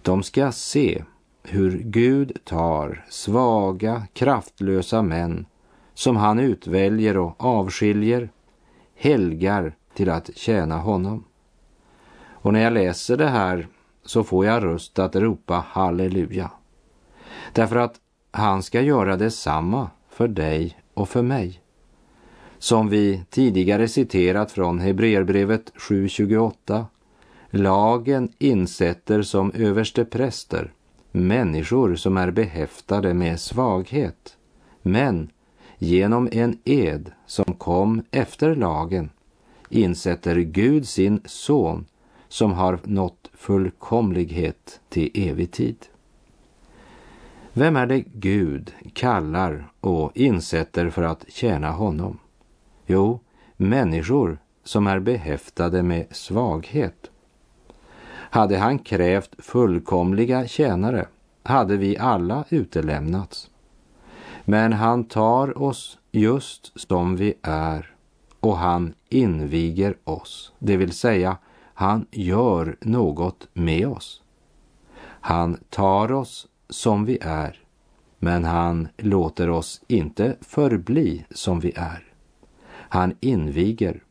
De 0.01 0.23
ska 0.23 0.51
se 0.51 1.03
hur 1.43 1.77
Gud 1.77 2.37
tar 2.43 3.05
svaga, 3.09 4.07
kraftlösa 4.13 5.01
män 5.01 5.45
som 5.93 6.15
han 6.15 6.39
utväljer 6.39 7.17
och 7.17 7.43
avskiljer, 7.43 8.29
helgar 8.95 9.75
till 9.93 10.09
att 10.09 10.37
tjäna 10.37 10.77
honom. 10.77 11.23
Och 12.29 12.53
när 12.53 12.63
jag 12.63 12.73
läser 12.73 13.17
det 13.17 13.29
här 13.29 13.67
så 14.05 14.23
får 14.23 14.45
jag 14.45 14.63
röst 14.63 14.99
att 14.99 15.15
ropa 15.15 15.65
halleluja. 15.67 16.51
Därför 17.53 17.75
att 17.75 17.95
han 18.31 18.63
ska 18.63 18.81
göra 18.81 19.17
detsamma 19.17 19.89
för 20.09 20.27
dig 20.27 20.77
och 20.93 21.09
för 21.09 21.21
mig 21.21 21.61
som 22.59 22.89
vi 22.89 23.23
tidigare 23.29 23.87
citerat 23.87 24.51
från 24.51 24.79
Hebreerbrevet 24.79 25.71
7.28. 25.75 26.85
Lagen 27.49 28.29
insätter 28.37 29.21
som 29.21 29.51
överste 29.51 30.05
präster 30.05 30.71
människor 31.15 31.95
som 31.95 32.17
är 32.17 32.31
behäftade 32.31 33.13
med 33.13 33.39
svaghet. 33.39 34.37
Men 34.81 35.29
genom 35.77 36.29
en 36.31 36.57
ed 36.63 37.11
som 37.25 37.53
kom 37.53 38.03
efter 38.11 38.55
lagen 38.55 39.09
insätter 39.69 40.35
Gud 40.35 40.87
sin 40.87 41.21
son 41.25 41.85
som 42.27 42.53
har 42.53 42.79
nått 42.83 43.29
fullkomlighet 43.33 44.79
till 44.89 45.11
evig 45.13 45.51
tid. 45.51 45.77
Vem 47.53 47.75
är 47.75 47.85
det 47.85 48.03
Gud 48.13 48.73
kallar 48.93 49.71
och 49.79 50.11
insätter 50.17 50.89
för 50.89 51.03
att 51.03 51.25
tjäna 51.27 51.71
honom? 51.71 52.19
Jo, 52.85 53.19
människor 53.57 54.37
som 54.63 54.87
är 54.87 54.99
behäftade 54.99 55.83
med 55.83 56.05
svaghet. 56.11 57.11
Hade 58.11 58.57
han 58.57 58.79
krävt 58.79 59.35
fullkomliga 59.37 60.47
tjänare 60.47 61.07
hade 61.43 61.77
vi 61.77 61.97
alla 61.97 62.43
utelämnats. 62.49 63.49
Men 64.45 64.73
han 64.73 65.03
tar 65.03 65.61
oss 65.61 65.99
just 66.11 66.79
som 66.79 67.15
vi 67.15 67.33
är 67.41 67.95
och 68.39 68.57
han 68.57 68.93
inviger 69.09 69.97
oss, 70.03 70.53
det 70.59 70.77
vill 70.77 70.91
säga 70.91 71.37
han 71.73 72.05
gör 72.11 72.77
något 72.81 73.47
med 73.53 73.87
oss. 73.87 74.21
Han 75.03 75.57
tar 75.69 76.11
oss 76.11 76.47
som 76.69 77.05
vi 77.05 77.17
är, 77.21 77.59
men 78.19 78.45
han 78.45 78.87
låter 78.97 79.49
oss 79.49 79.81
inte 79.87 80.35
förbli 80.41 81.25
som 81.29 81.59
vi 81.59 81.73
är. 81.75 82.14
Han 82.95 83.15
inviger, 83.19 84.03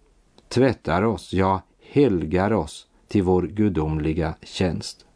tvättar 0.49 1.03
oss, 1.03 1.33
ja, 1.33 1.62
helgar 1.92 2.53
oss 2.53 2.87
till 3.09 3.23
vår 3.23 3.42
gudomliga 3.42 4.35
tjänst. 4.42 5.07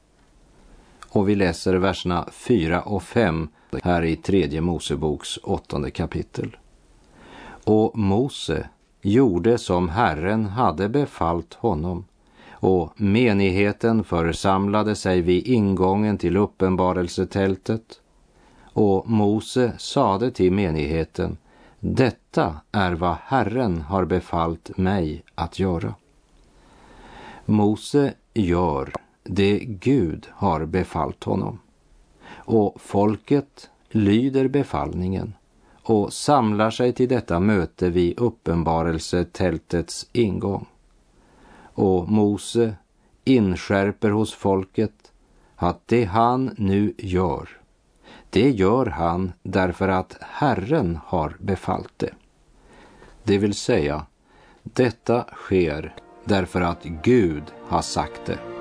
Och 1.08 1.28
vi 1.28 1.34
läser 1.34 1.74
verserna 1.74 2.28
4 2.32 2.82
och 2.82 3.02
5 3.02 3.48
här 3.82 4.02
i 4.02 4.16
tredje 4.16 4.60
Moseboks 4.60 5.36
åttonde 5.42 5.90
kapitel. 5.90 6.56
Och 7.64 7.98
Mose 7.98 8.68
gjorde 9.02 9.58
som 9.58 9.88
Herren 9.88 10.46
hade 10.46 10.88
befallt 10.88 11.54
honom 11.54 12.04
och 12.50 13.00
menigheten 13.00 14.04
församlade 14.04 14.94
sig 14.94 15.20
vid 15.20 15.46
ingången 15.46 16.18
till 16.18 16.36
uppenbarelsetältet 16.36 18.00
och 18.72 19.10
Mose 19.10 19.72
sade 19.78 20.30
till 20.30 20.52
menigheten 20.52 21.36
detta 21.80 22.60
är 22.72 22.92
vad 22.92 23.16
Herren 23.24 23.80
har 23.80 24.04
befallt 24.04 24.78
mig 24.78 25.22
att 25.34 25.58
göra. 25.58 25.94
Mose 27.44 28.14
gör 28.34 28.92
det 29.22 29.58
Gud 29.58 30.26
har 30.32 30.66
befallt 30.66 31.24
honom. 31.24 31.58
Och 32.30 32.80
folket 32.80 33.70
lyder 33.88 34.48
befallningen 34.48 35.34
och 35.82 36.12
samlar 36.12 36.70
sig 36.70 36.92
till 36.92 37.08
detta 37.08 37.40
möte 37.40 37.90
vid 37.90 38.18
uppenbarelsetältets 38.18 40.08
ingång. 40.12 40.66
Och 41.74 42.08
Mose 42.08 42.74
inskärper 43.24 44.10
hos 44.10 44.34
folket 44.34 45.12
att 45.56 45.88
det 45.88 46.04
han 46.04 46.54
nu 46.56 46.94
gör 46.98 47.57
det 48.38 48.50
gör 48.50 48.86
han 48.86 49.32
därför 49.42 49.88
att 49.88 50.16
Herren 50.20 50.98
har 51.06 51.36
befallt 51.40 51.92
det. 51.96 52.10
Det 53.22 53.38
vill 53.38 53.54
säga, 53.54 54.06
detta 54.62 55.24
sker 55.34 55.94
därför 56.24 56.60
att 56.60 56.84
Gud 56.84 57.42
har 57.68 57.82
sagt 57.82 58.20
det. 58.26 58.57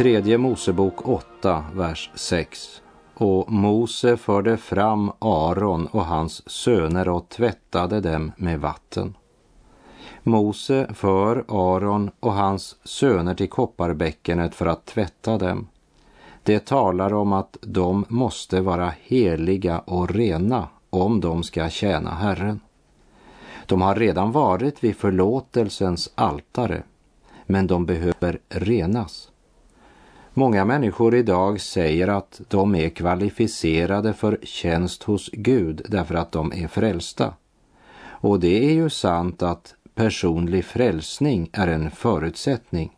Tredje 0.00 0.38
Mosebok 0.38 1.08
8, 1.08 1.64
vers 1.74 2.10
6. 2.14 2.82
Och 3.14 3.52
Mose 3.52 4.16
förde 4.16 4.56
fram 4.56 5.12
Aron 5.18 5.86
och 5.86 6.04
hans 6.04 6.50
söner 6.50 7.08
och 7.08 7.28
tvättade 7.28 8.00
dem 8.00 8.32
med 8.36 8.60
vatten. 8.60 9.16
Mose 10.22 10.94
för 10.94 11.44
Aron 11.48 12.10
och 12.20 12.32
hans 12.32 12.76
söner 12.84 13.34
till 13.34 13.48
kopparbäckenet 13.48 14.54
för 14.54 14.66
att 14.66 14.86
tvätta 14.86 15.38
dem. 15.38 15.68
Det 16.42 16.66
talar 16.66 17.14
om 17.14 17.32
att 17.32 17.56
de 17.60 18.04
måste 18.08 18.60
vara 18.60 18.92
heliga 19.02 19.78
och 19.78 20.10
rena 20.10 20.68
om 20.90 21.20
de 21.20 21.42
ska 21.42 21.68
tjäna 21.68 22.10
Herren. 22.10 22.60
De 23.66 23.82
har 23.82 23.94
redan 23.94 24.32
varit 24.32 24.84
vid 24.84 24.96
förlåtelsens 24.96 26.12
altare, 26.14 26.82
men 27.46 27.66
de 27.66 27.86
behöver 27.86 28.38
renas. 28.48 29.29
Många 30.40 30.64
människor 30.64 31.14
idag 31.14 31.60
säger 31.60 32.08
att 32.08 32.40
de 32.48 32.74
är 32.74 32.88
kvalificerade 32.88 34.12
för 34.12 34.38
tjänst 34.42 35.02
hos 35.02 35.30
Gud 35.32 35.82
därför 35.88 36.14
att 36.14 36.32
de 36.32 36.52
är 36.52 36.68
frälsta. 36.68 37.34
Och 38.02 38.40
det 38.40 38.64
är 38.64 38.72
ju 38.72 38.90
sant 38.90 39.42
att 39.42 39.74
personlig 39.94 40.64
frälsning 40.64 41.50
är 41.52 41.68
en 41.68 41.90
förutsättning. 41.90 42.96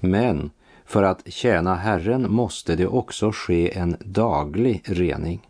Men 0.00 0.50
för 0.84 1.02
att 1.02 1.22
tjäna 1.26 1.74
Herren 1.74 2.32
måste 2.32 2.76
det 2.76 2.86
också 2.86 3.30
ske 3.32 3.78
en 3.78 3.96
daglig 4.00 4.82
rening. 4.84 5.48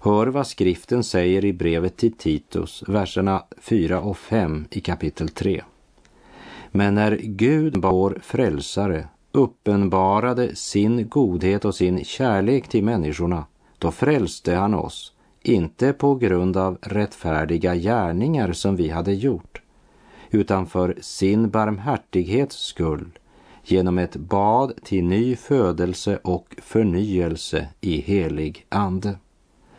Hör 0.00 0.26
vad 0.26 0.46
skriften 0.46 1.04
säger 1.04 1.44
i 1.44 1.52
brevet 1.52 1.96
till 1.96 2.12
Titus, 2.12 2.84
verserna 2.88 3.44
4 3.58 4.00
och 4.00 4.18
5 4.18 4.64
i 4.70 4.80
kapitel 4.80 5.28
3. 5.28 5.62
Men 6.70 6.94
när 6.94 7.16
Gud, 7.22 7.76
vår 7.76 8.18
frälsare, 8.22 9.08
uppenbarade 9.32 10.56
sin 10.56 11.08
godhet 11.08 11.64
och 11.64 11.74
sin 11.74 12.04
kärlek 12.04 12.68
till 12.68 12.84
människorna, 12.84 13.44
då 13.78 13.90
frälste 13.90 14.54
han 14.54 14.74
oss, 14.74 15.12
inte 15.42 15.92
på 15.92 16.14
grund 16.14 16.56
av 16.56 16.78
rättfärdiga 16.82 17.74
gärningar 17.74 18.52
som 18.52 18.76
vi 18.76 18.88
hade 18.88 19.12
gjort, 19.12 19.62
utan 20.30 20.66
för 20.66 20.96
sin 21.00 21.50
barmhärtighets 21.50 22.56
skull, 22.56 23.18
genom 23.64 23.98
ett 23.98 24.16
bad 24.16 24.72
till 24.84 25.04
ny 25.04 25.36
födelse 25.36 26.18
och 26.22 26.56
förnyelse 26.62 27.68
i 27.80 28.00
helig 28.00 28.66
ande. 28.68 29.18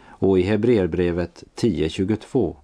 Och 0.05 0.39
i 0.39 0.41
Hebreerbrevet 0.41 1.43
10.22 1.55 2.55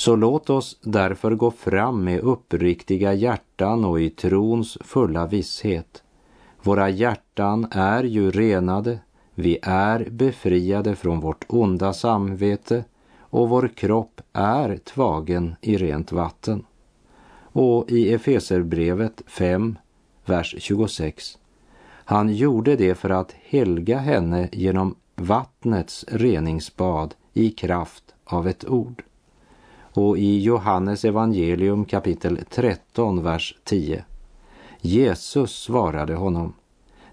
så 0.00 0.16
låt 0.16 0.50
oss 0.50 0.78
därför 0.82 1.34
gå 1.34 1.50
fram 1.50 2.04
med 2.04 2.20
uppriktiga 2.20 3.14
hjärtan 3.14 3.84
och 3.84 4.00
i 4.00 4.10
trons 4.10 4.78
fulla 4.80 5.26
visshet. 5.26 6.02
Våra 6.62 6.88
hjärtan 6.88 7.66
är 7.70 8.04
ju 8.04 8.30
renade, 8.30 8.98
vi 9.34 9.58
är 9.62 10.08
befriade 10.10 10.96
från 10.96 11.20
vårt 11.20 11.44
onda 11.48 11.92
samvete 11.92 12.84
och 13.18 13.48
vår 13.48 13.68
kropp 13.68 14.20
är 14.32 14.76
tvagen 14.76 15.54
i 15.60 15.76
rent 15.76 16.12
vatten. 16.12 16.64
Och 17.52 17.90
i 17.90 18.12
Efeserbrevet 18.14 19.22
5, 19.26 19.78
vers 20.24 20.54
26. 20.58 21.38
Han 21.86 22.34
gjorde 22.34 22.76
det 22.76 22.94
för 22.94 23.10
att 23.10 23.34
helga 23.42 23.98
henne 23.98 24.48
genom 24.52 24.94
vattnets 25.16 26.04
reningsbad 26.08 27.14
i 27.32 27.50
kraft 27.50 28.14
av 28.24 28.48
ett 28.48 28.64
ord 28.68 29.02
och 29.92 30.18
i 30.18 30.40
Johannes 30.40 31.04
evangelium 31.04 31.84
kapitel 31.84 32.38
13, 32.50 33.22
vers 33.22 33.58
10. 33.64 34.04
Jesus 34.80 35.62
svarade 35.62 36.14
honom, 36.14 36.52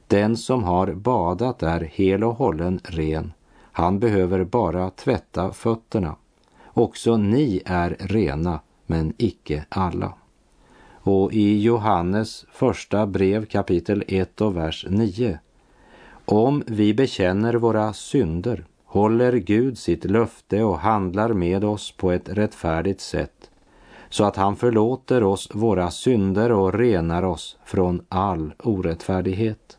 den 0.07 0.37
som 0.37 0.63
har 0.63 0.93
badat 0.93 1.63
är 1.63 1.81
hel 1.81 2.23
och 2.23 2.35
hållen 2.35 2.79
ren, 2.83 3.33
han 3.71 3.99
behöver 3.99 4.43
bara 4.43 4.89
tvätta 4.89 5.53
fötterna. 5.53 6.15
Också 6.65 7.17
ni 7.17 7.61
är 7.65 7.97
rena, 7.99 8.59
men 8.85 9.13
icke 9.17 9.65
alla. 9.69 10.13
Och 10.89 11.33
i 11.33 11.61
Johannes 11.61 12.45
första 12.51 13.07
brev 13.07 13.45
kapitel 13.45 14.03
1 14.07 14.41
och 14.41 14.57
vers 14.57 14.85
9. 14.89 15.39
Om 16.25 16.63
vi 16.67 16.93
bekänner 16.93 17.53
våra 17.53 17.93
synder 17.93 18.65
håller 18.97 19.33
Gud 19.33 19.77
sitt 19.77 20.05
löfte 20.05 20.63
och 20.63 20.79
handlar 20.79 21.33
med 21.33 21.63
oss 21.63 21.91
på 21.91 22.11
ett 22.11 22.29
rättfärdigt 22.29 23.01
sätt 23.01 23.49
så 24.09 24.23
att 24.23 24.35
han 24.35 24.55
förlåter 24.55 25.23
oss 25.23 25.49
våra 25.53 25.91
synder 25.91 26.51
och 26.51 26.73
renar 26.73 27.23
oss 27.23 27.57
från 27.65 28.01
all 28.09 28.53
orättfärdighet. 28.63 29.77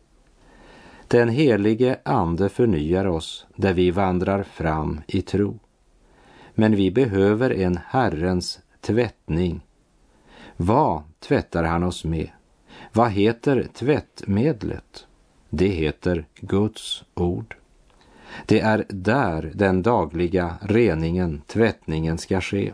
Den 1.07 1.29
helige 1.29 1.99
Ande 2.05 2.49
förnyar 2.49 3.05
oss 3.05 3.45
där 3.55 3.73
vi 3.73 3.91
vandrar 3.91 4.43
fram 4.43 5.01
i 5.07 5.21
tro. 5.21 5.59
Men 6.55 6.75
vi 6.75 6.91
behöver 6.91 7.53
en 7.53 7.79
Herrens 7.85 8.59
tvättning. 8.81 9.61
Vad 10.57 11.03
tvättar 11.19 11.63
han 11.63 11.83
oss 11.83 12.05
med? 12.05 12.29
Vad 12.93 13.11
heter 13.11 13.67
tvättmedlet? 13.73 15.07
Det 15.49 15.67
heter 15.67 16.25
Guds 16.35 17.03
ord. 17.13 17.58
Det 18.45 18.59
är 18.59 18.85
där 18.89 19.51
den 19.55 19.81
dagliga 19.81 20.55
reningen, 20.61 21.41
tvättningen 21.47 22.17
ska 22.17 22.41
ske. 22.41 22.73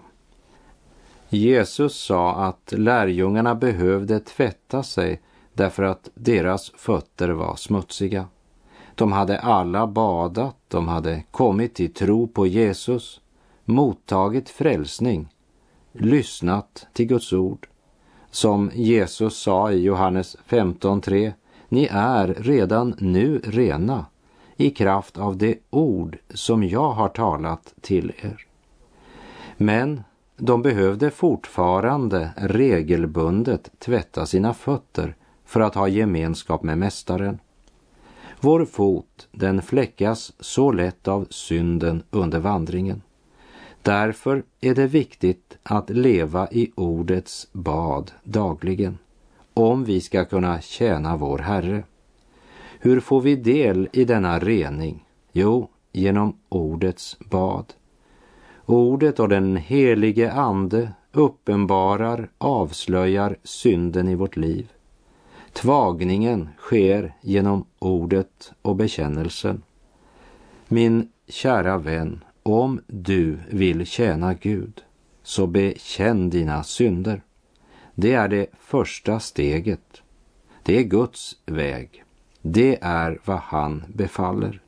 Jesus 1.29 1.95
sa 1.95 2.35
att 2.35 2.73
lärjungarna 2.77 3.55
behövde 3.55 4.19
tvätta 4.19 4.83
sig 4.83 5.21
därför 5.53 5.83
att 5.83 6.09
deras 6.13 6.71
fötter 6.75 7.29
var 7.29 7.55
smutsiga. 7.55 8.27
De 8.95 9.11
hade 9.11 9.39
alla 9.39 9.87
badat, 9.87 10.55
de 10.67 10.87
hade 10.87 11.23
kommit 11.31 11.73
till 11.73 11.93
tro 11.93 12.27
på 12.27 12.47
Jesus, 12.47 13.21
mottagit 13.65 14.49
frälsning, 14.49 15.27
lyssnat 15.91 16.87
till 16.93 17.07
Guds 17.07 17.33
ord. 17.33 17.67
Som 18.31 18.71
Jesus 18.73 19.37
sa 19.37 19.71
i 19.71 19.83
Johannes 19.83 20.37
15.3, 20.49 21.33
ni 21.69 21.87
är 21.91 22.27
redan 22.27 22.95
nu 22.97 23.41
rena 23.43 24.05
i 24.57 24.69
kraft 24.69 25.17
av 25.17 25.37
det 25.37 25.57
ord 25.69 26.17
som 26.29 26.63
jag 26.63 26.91
har 26.91 27.09
talat 27.09 27.73
till 27.81 28.13
er. 28.21 28.45
Men 29.57 30.03
de 30.37 30.61
behövde 30.61 31.11
fortfarande 31.11 32.29
regelbundet 32.37 33.71
tvätta 33.79 34.25
sina 34.25 34.53
fötter 34.53 35.15
för 35.45 35.59
att 35.59 35.75
ha 35.75 35.87
gemenskap 35.87 36.63
med 36.63 36.77
Mästaren. 36.77 37.39
Vår 38.39 38.65
fot, 38.65 39.27
den 39.31 39.61
fläckas 39.61 40.33
så 40.39 40.71
lätt 40.71 41.07
av 41.07 41.27
synden 41.29 42.03
under 42.09 42.39
vandringen. 42.39 43.01
Därför 43.81 44.43
är 44.61 44.75
det 44.75 44.87
viktigt 44.87 45.57
att 45.63 45.89
leva 45.89 46.47
i 46.51 46.71
ordets 46.75 47.47
bad 47.51 48.11
dagligen 48.23 48.97
om 49.53 49.83
vi 49.83 50.01
ska 50.01 50.25
kunna 50.25 50.61
tjäna 50.61 51.17
vår 51.17 51.37
Herre. 51.37 51.83
Hur 52.85 52.99
får 52.99 53.21
vi 53.21 53.35
del 53.35 53.89
i 53.93 54.05
denna 54.05 54.39
rening? 54.39 55.05
Jo, 55.31 55.69
genom 55.91 56.37
ordets 56.49 57.17
bad. 57.19 57.73
Ordet 58.65 59.19
och 59.19 59.29
den 59.29 59.55
helige 59.55 60.31
Ande 60.31 60.91
uppenbarar, 61.11 62.29
avslöjar 62.37 63.37
synden 63.43 64.07
i 64.07 64.15
vårt 64.15 64.35
liv. 64.35 64.71
Tvagningen 65.53 66.49
sker 66.57 67.13
genom 67.21 67.65
ordet 67.79 68.51
och 68.61 68.75
bekännelsen. 68.75 69.61
Min 70.67 71.09
kära 71.27 71.77
vän, 71.77 72.23
om 72.43 72.81
du 72.87 73.37
vill 73.49 73.85
tjäna 73.85 74.33
Gud, 74.33 74.81
så 75.23 75.47
bekänn 75.47 76.29
dina 76.29 76.63
synder. 76.63 77.21
Det 77.95 78.13
är 78.13 78.27
det 78.27 78.47
första 78.59 79.19
steget. 79.19 80.01
Det 80.63 80.79
är 80.79 80.83
Guds 80.83 81.37
väg. 81.45 82.04
Det 82.47 82.77
är 82.81 83.19
vad 83.25 83.37
han 83.39 83.83
befaller. 83.87 84.61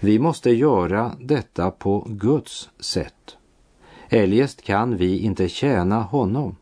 Vi 0.00 0.18
måste 0.18 0.50
göra 0.50 1.12
detta 1.20 1.70
på 1.70 2.06
Guds 2.08 2.70
sätt. 2.80 3.36
Eljest 4.08 4.62
kan 4.62 4.96
vi 4.96 5.18
inte 5.18 5.48
tjäna 5.48 6.02
honom. 6.02 6.56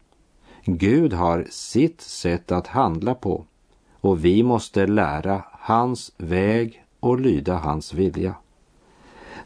Gud 0.64 1.12
har 1.12 1.47
sitt 1.51 2.01
sätt 2.01 2.53
att 2.53 2.66
handla 2.66 3.14
på 3.14 3.44
och 4.01 4.25
vi 4.25 4.42
måste 4.42 4.87
lära 4.87 5.44
hans 5.53 6.12
väg 6.16 6.85
och 7.01 7.21
lyda 7.21 7.57
hans 7.57 7.94
vilja. 7.94 8.35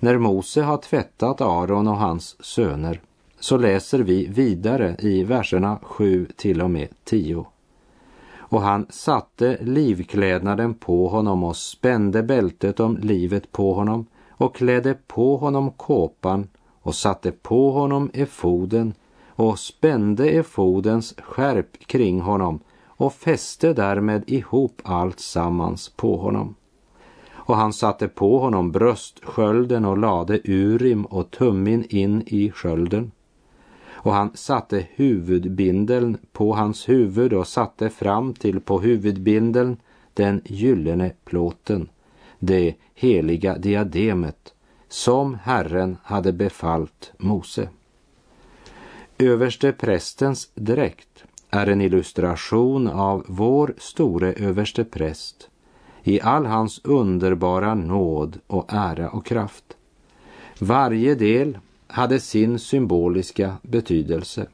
När 0.01 0.19
Mose 0.19 0.63
har 0.63 0.77
tvättat 0.77 1.41
Aron 1.41 1.89
och 1.89 1.99
hans 1.99 2.45
söner 2.45 3.01
så 3.41 3.57
läser 3.57 3.99
vi 3.99 4.27
vidare 4.27 4.97
i 4.99 5.25
verserna 5.25 5.79
7 5.83 6.27
till 6.37 6.63
och 6.63 6.71
med 6.71 6.89
10 7.05 7.47
och 8.53 8.63
han 8.63 8.87
satte 8.91 9.59
livklädnaden 9.61 10.75
på 10.75 11.09
honom 11.09 11.45
och 11.45 11.57
spände 11.57 12.23
bältet 12.23 12.81
om 12.81 12.97
livet 12.97 13.53
på 13.53 13.75
honom 13.75 14.07
och 14.31 14.57
klädde 14.57 14.95
på 15.07 15.37
honom 15.37 15.71
kåpan 15.71 16.49
och 16.83 16.95
satte 16.95 17.33
på 17.33 17.71
honom 17.71 18.11
efoden 18.15 18.95
och 19.29 19.59
spände 19.59 20.31
efodens 20.31 21.15
skärp 21.19 21.87
kring 21.87 22.21
honom 22.21 22.61
och 22.85 23.13
fäste 23.13 23.73
därmed 23.73 24.25
ihop 24.27 24.83
allt 24.85 25.21
sammans 25.21 25.89
på 25.89 26.17
honom. 26.17 26.55
Och 27.33 27.57
han 27.57 27.73
satte 27.73 28.09
på 28.09 28.39
honom 28.39 28.73
bröstskölden 28.73 29.85
och 29.85 29.99
lade 29.99 30.41
urim 30.45 31.05
och 31.05 31.31
tummin 31.31 31.85
in 31.89 32.23
i 32.27 32.51
skölden 32.51 33.11
och 34.03 34.13
han 34.13 34.31
satte 34.35 34.87
huvudbindeln 34.95 36.19
på 36.33 36.55
hans 36.55 36.89
huvud 36.89 37.33
och 37.33 37.47
satte 37.47 37.91
fram 37.91 38.35
till 38.35 38.61
på 38.61 38.81
huvudbindeln 38.81 39.77
den 40.15 40.41
gyllene 40.45 41.13
plåten, 41.25 41.89
det 42.39 42.75
heliga 42.95 43.59
diademet 43.59 44.55
som 44.89 45.39
Herren 45.43 45.97
hade 46.03 46.33
befallt 46.33 47.13
Mose. 47.19 47.69
Överste 49.19 49.73
prästens 49.73 50.51
dräkt 50.55 51.25
är 51.51 51.67
en 51.67 51.81
illustration 51.81 52.89
av 52.89 53.25
vår 53.29 53.75
store 53.79 54.33
överste 54.33 54.85
präst 54.85 55.49
i 56.03 56.21
all 56.21 56.47
hans 56.47 56.81
underbara 56.85 57.75
nåd 57.75 58.39
och 58.47 58.67
ära 58.69 59.11
och 59.11 59.27
kraft. 59.27 59.77
Varje 60.59 61.15
del 61.15 61.59
hade 61.93 62.21
sin 62.21 62.59
symboliska 62.59 63.57
betydelse. 63.63 64.47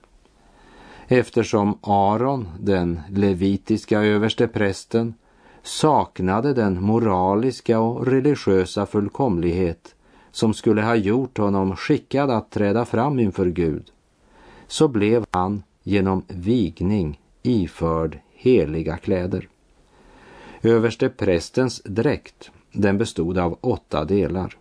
Eftersom 1.09 1.79
Aron, 1.81 2.49
den 2.61 3.01
levitiska 3.11 4.01
översteprästen, 4.01 5.15
saknade 5.63 6.55
den 6.55 6.83
moraliska 6.83 7.81
och 7.81 8.07
religiösa 8.07 8.87
fullkomlighet 8.87 9.95
som 10.31 10.55
skulle 10.55 10.83
ha 10.83 10.95
gjort 10.95 11.39
honom 11.39 11.77
skickad 11.77 12.31
att 12.31 12.51
träda 12.51 12.85
fram 12.85 13.19
inför 13.19 13.47
Gud, 13.47 13.93
så 14.67 14.89
blev 14.89 15.25
han 15.31 15.63
genom 15.83 16.23
vigning 16.29 17.21
iförd 17.43 18.19
heliga 18.33 18.97
kläder. 18.97 19.49
Överste 20.63 21.09
prästens 21.09 21.83
dräkt, 21.85 22.51
den 22.73 22.99
bestod 22.99 23.39
av 23.39 23.59
åtta 23.61 24.05
delar. 24.05 24.57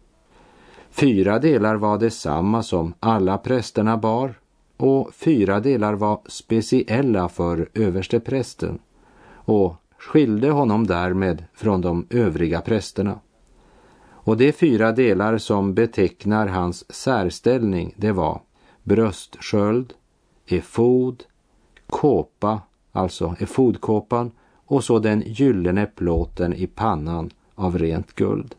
Fyra 1.00 1.40
delar 1.40 1.76
var 1.76 1.98
detsamma 1.98 2.64
som 2.64 2.94
alla 3.00 3.38
prästerna 3.38 3.98
bar 3.98 4.34
och 4.78 5.14
fyra 5.14 5.60
delar 5.60 5.94
var 5.94 6.20
speciella 6.26 7.30
för 7.30 7.70
översteprästen 7.74 8.80
och 9.30 9.76
skilde 9.98 10.50
honom 10.50 10.88
därmed 10.88 11.44
från 11.54 11.82
de 11.82 12.08
övriga 12.10 12.62
prästerna. 12.62 13.20
Och 14.10 14.38
de 14.38 14.52
fyra 14.52 14.92
delar 14.92 15.38
som 15.38 15.74
betecknar 15.74 16.48
hans 16.48 16.94
särställning 16.94 17.94
det 17.98 18.12
var 18.12 18.42
bröstsköld, 18.84 19.94
efod, 20.48 21.24
kåpa, 21.90 22.62
alltså 22.92 23.36
efodkåpan 23.40 24.32
och 24.66 24.84
så 24.84 25.00
den 25.00 25.24
gyllene 25.26 25.86
plåten 25.86 26.54
i 26.54 26.68
pannan 26.68 27.30
av 27.56 27.78
rent 27.78 28.14
guld. 28.14 28.56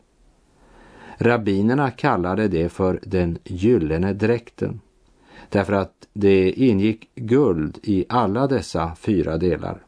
Rabbinerna 1.21 1.91
kallade 1.91 2.47
det 2.47 2.69
för 2.69 2.99
den 3.03 3.37
gyllene 3.43 4.13
dräkten 4.13 4.79
därför 5.49 5.73
att 5.73 6.07
det 6.13 6.51
ingick 6.51 7.09
guld 7.15 7.79
i 7.83 8.05
alla 8.09 8.47
dessa 8.47 8.95
fyra 8.95 9.37
delar. 9.37 9.81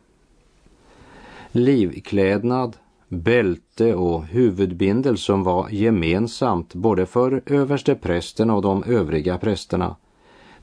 Livklädnad, 1.52 2.78
bälte 3.08 3.96
och 3.96 4.26
huvudbindel 4.26 5.18
som 5.18 5.44
var 5.44 5.70
gemensamt 5.70 6.74
både 6.74 7.06
för 7.06 7.42
översteprästen 7.46 8.50
och 8.50 8.62
de 8.62 8.84
övriga 8.84 9.38
prästerna, 9.38 9.96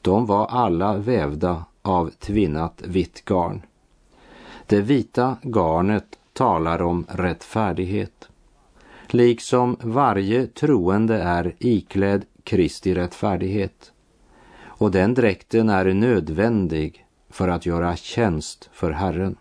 de 0.02 0.26
var 0.26 0.46
alla 0.46 0.96
vävda 0.96 1.64
av 1.82 2.10
tvinnat 2.10 2.82
vitt 2.86 3.24
garn. 3.24 3.62
Det 4.66 4.80
vita 4.80 5.36
garnet 5.42 6.18
talar 6.32 6.82
om 6.82 7.06
rättfärdighet. 7.08 8.28
Liksom 9.10 9.76
varje 9.80 10.46
troende 10.46 11.22
är 11.22 11.54
iklädd 11.58 12.24
Kristi 12.44 12.94
rättfärdighet. 12.94 13.92
Och 14.64 14.90
den 14.90 15.14
dräkten 15.14 15.68
är 15.68 15.94
nödvändig 15.94 17.06
för 17.30 17.48
att 17.48 17.66
göra 17.66 17.96
tjänst 17.96 18.70
för 18.72 18.90
Herren. 18.90 19.36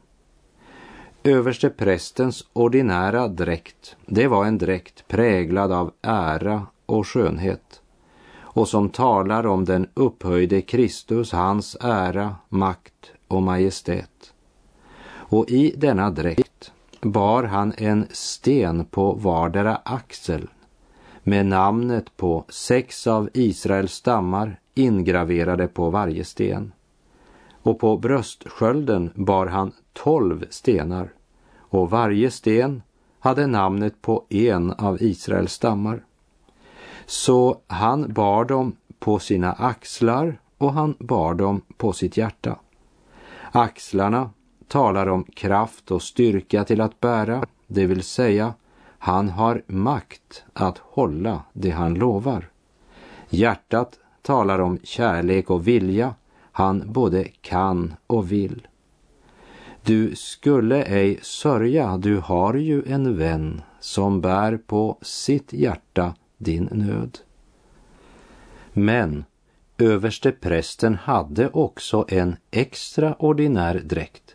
Överste 1.24 1.70
prästens 1.70 2.48
ordinära 2.54 3.28
dräkt, 3.28 3.96
det 4.06 4.28
var 4.28 4.46
en 4.46 4.58
dräkt 4.58 5.08
präglad 5.08 5.72
av 5.72 5.94
ära 6.02 6.68
och 6.86 7.08
skönhet 7.08 7.82
och 8.58 8.68
som 8.68 8.90
talar 8.90 9.46
om 9.48 9.66
den 9.66 9.88
upphöjde 9.94 10.62
Kristus, 10.62 11.32
hans 11.32 11.78
ära, 11.82 12.36
makt 12.50 13.12
och 13.28 13.44
majestät. 13.44 14.34
Och 15.10 15.50
i 15.50 15.74
denna 15.78 16.10
dräkt 16.10 16.47
bar 17.02 17.44
han 17.44 17.74
en 17.78 18.08
sten 18.12 18.86
på 18.86 19.14
vardera 19.14 19.76
axel 19.86 20.48
med 21.24 21.46
namnet 21.46 22.18
på 22.18 22.46
sex 22.50 23.08
av 23.08 23.30
Israels 23.34 23.94
stammar 23.94 24.60
ingraverade 24.74 25.68
på 25.68 25.90
varje 25.90 26.26
sten. 26.26 26.72
Och 27.62 27.80
på 27.80 27.98
bröstskölden 27.98 29.12
bar 29.16 29.48
han 29.48 29.72
tolv 29.94 30.46
stenar 30.50 31.10
och 31.58 31.90
varje 31.90 32.32
sten 32.32 32.82
hade 33.20 33.48
namnet 33.48 34.02
på 34.02 34.26
en 34.30 34.72
av 34.72 35.02
Israels 35.02 35.54
stammar. 35.54 36.04
Så 37.06 37.62
han 37.68 38.14
bar 38.14 38.46
dem 38.46 38.76
på 39.00 39.20
sina 39.20 39.54
axlar 39.54 40.40
och 40.58 40.74
han 40.74 40.96
bar 41.00 41.34
dem 41.34 41.62
på 41.78 41.94
sitt 41.94 42.18
hjärta. 42.18 42.60
Axlarna 43.52 44.30
talar 44.68 45.08
om 45.08 45.24
kraft 45.24 45.92
och 45.92 46.02
styrka 46.02 46.64
till 46.64 46.82
att 46.82 47.00
bära, 47.00 47.44
det 47.68 47.86
vill 47.86 48.04
säga 48.04 48.54
han 49.00 49.30
har 49.30 49.62
makt 49.68 50.44
att 50.54 50.78
hålla 50.78 51.44
det 51.54 51.70
han 51.70 51.94
lovar. 51.94 52.50
Hjärtat 53.30 54.00
talar 54.22 54.60
om 54.60 54.80
kärlek 54.84 55.50
och 55.50 55.68
vilja, 55.68 56.16
han 56.52 56.84
både 56.86 57.24
kan 57.24 57.94
och 58.08 58.32
vill. 58.32 58.68
Du 59.84 60.16
skulle 60.16 60.84
ej 60.84 61.20
sörja, 61.22 61.98
du 61.98 62.18
har 62.18 62.54
ju 62.54 62.84
en 62.88 63.18
vän 63.18 63.62
som 63.80 64.22
bär 64.22 64.58
på 64.58 64.98
sitt 65.02 65.54
hjärta 65.54 66.16
din 66.38 66.70
nöd. 66.72 67.18
Men 68.74 69.26
överste 69.78 70.32
prästen 70.32 70.96
hade 70.96 71.50
också 71.50 72.06
en 72.08 72.36
extraordinär 72.52 73.82
dräkt 73.86 74.27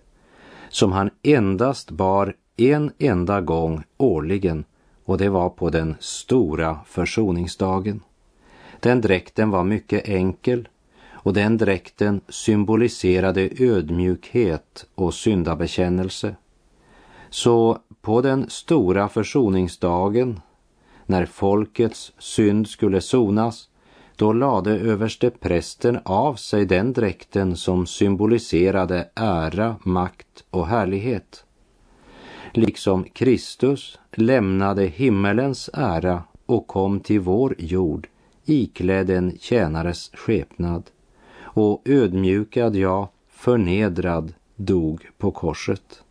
som 0.72 0.92
han 0.92 1.11
endast 1.22 1.90
bar 1.90 2.35
en 2.56 2.92
enda 2.98 3.40
gång 3.40 3.85
årligen 3.98 4.64
och 5.04 5.18
det 5.18 5.28
var 5.28 5.50
på 5.50 5.70
den 5.70 5.94
stora 6.00 6.78
försoningsdagen. 6.87 8.00
Den 8.80 9.00
dräkten 9.00 9.50
var 9.50 9.64
mycket 9.64 10.08
enkel 10.08 10.68
och 11.11 11.32
den 11.32 11.58
dräkten 11.58 12.20
symboliserade 12.28 13.50
ödmjukhet 13.58 14.87
och 14.94 15.14
syndabekännelse. 15.14 16.37
Så 17.30 17.78
på 18.00 18.20
den 18.20 18.50
stora 18.50 19.08
försoningsdagen, 19.08 20.40
när 21.06 21.26
folkets 21.26 22.12
synd 22.18 22.68
skulle 22.68 23.00
sonas, 23.00 23.68
då 24.16 24.33
lade 24.33 24.79
överste 24.79 25.31
prästen 25.31 25.98
av 26.05 26.35
sig 26.35 26.66
den 26.66 26.92
dräkten 26.92 27.57
som 27.57 27.87
symboliserade 27.87 29.09
ära, 29.14 29.77
makt 29.85 30.44
och 30.51 30.66
härlighet. 30.66 31.44
Liksom 32.53 33.05
Kristus 33.05 33.98
lämnade 34.12 34.85
himmelens 34.85 35.70
ära 35.72 36.22
och 36.46 36.66
kom 36.66 37.01
till 37.01 37.20
vår 37.20 37.55
jord 37.59 38.09
iklädd 38.44 39.11
en 39.11 39.38
tjänares 39.38 40.11
skepnad 40.14 40.83
och 41.42 41.83
ödmjukad, 41.85 42.77
ja, 42.77 43.11
förnedrad, 43.29 44.35
dog 44.57 45.07
på 45.18 45.31
korset. 45.31 46.03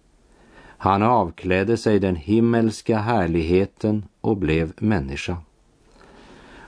Han 0.78 1.04
avklädde 1.04 1.78
sig 1.78 2.00
den 2.00 2.16
himmelska 2.16 2.98
härligheten 2.98 4.06
och 4.22 4.38
blev 4.38 4.74
människa. 4.78 5.38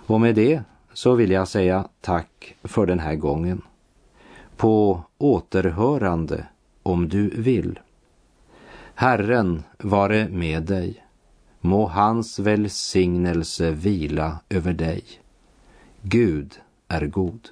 Och 0.06 0.22
med 0.22 0.36
det 0.36 0.64
så 0.94 1.16
vill 1.16 1.32
jag 1.32 1.48
säga 1.48 1.88
tack 2.02 2.56
för 2.64 2.86
den 2.86 3.00
här 3.00 3.16
gången. 3.16 3.62
På 4.58 5.04
återhörande 5.18 6.46
om 6.84 7.10
du 7.10 7.30
vill. 7.30 7.80
Herren 8.96 9.64
vare 9.78 10.28
med 10.30 10.64
dig. 10.64 11.06
Må 11.62 11.88
hans 11.88 12.40
välsignelse 12.40 13.72
vila 13.72 14.40
över 14.50 14.74
dig. 14.74 15.04
Gud 16.02 16.60
är 16.88 17.06
god. 17.06 17.50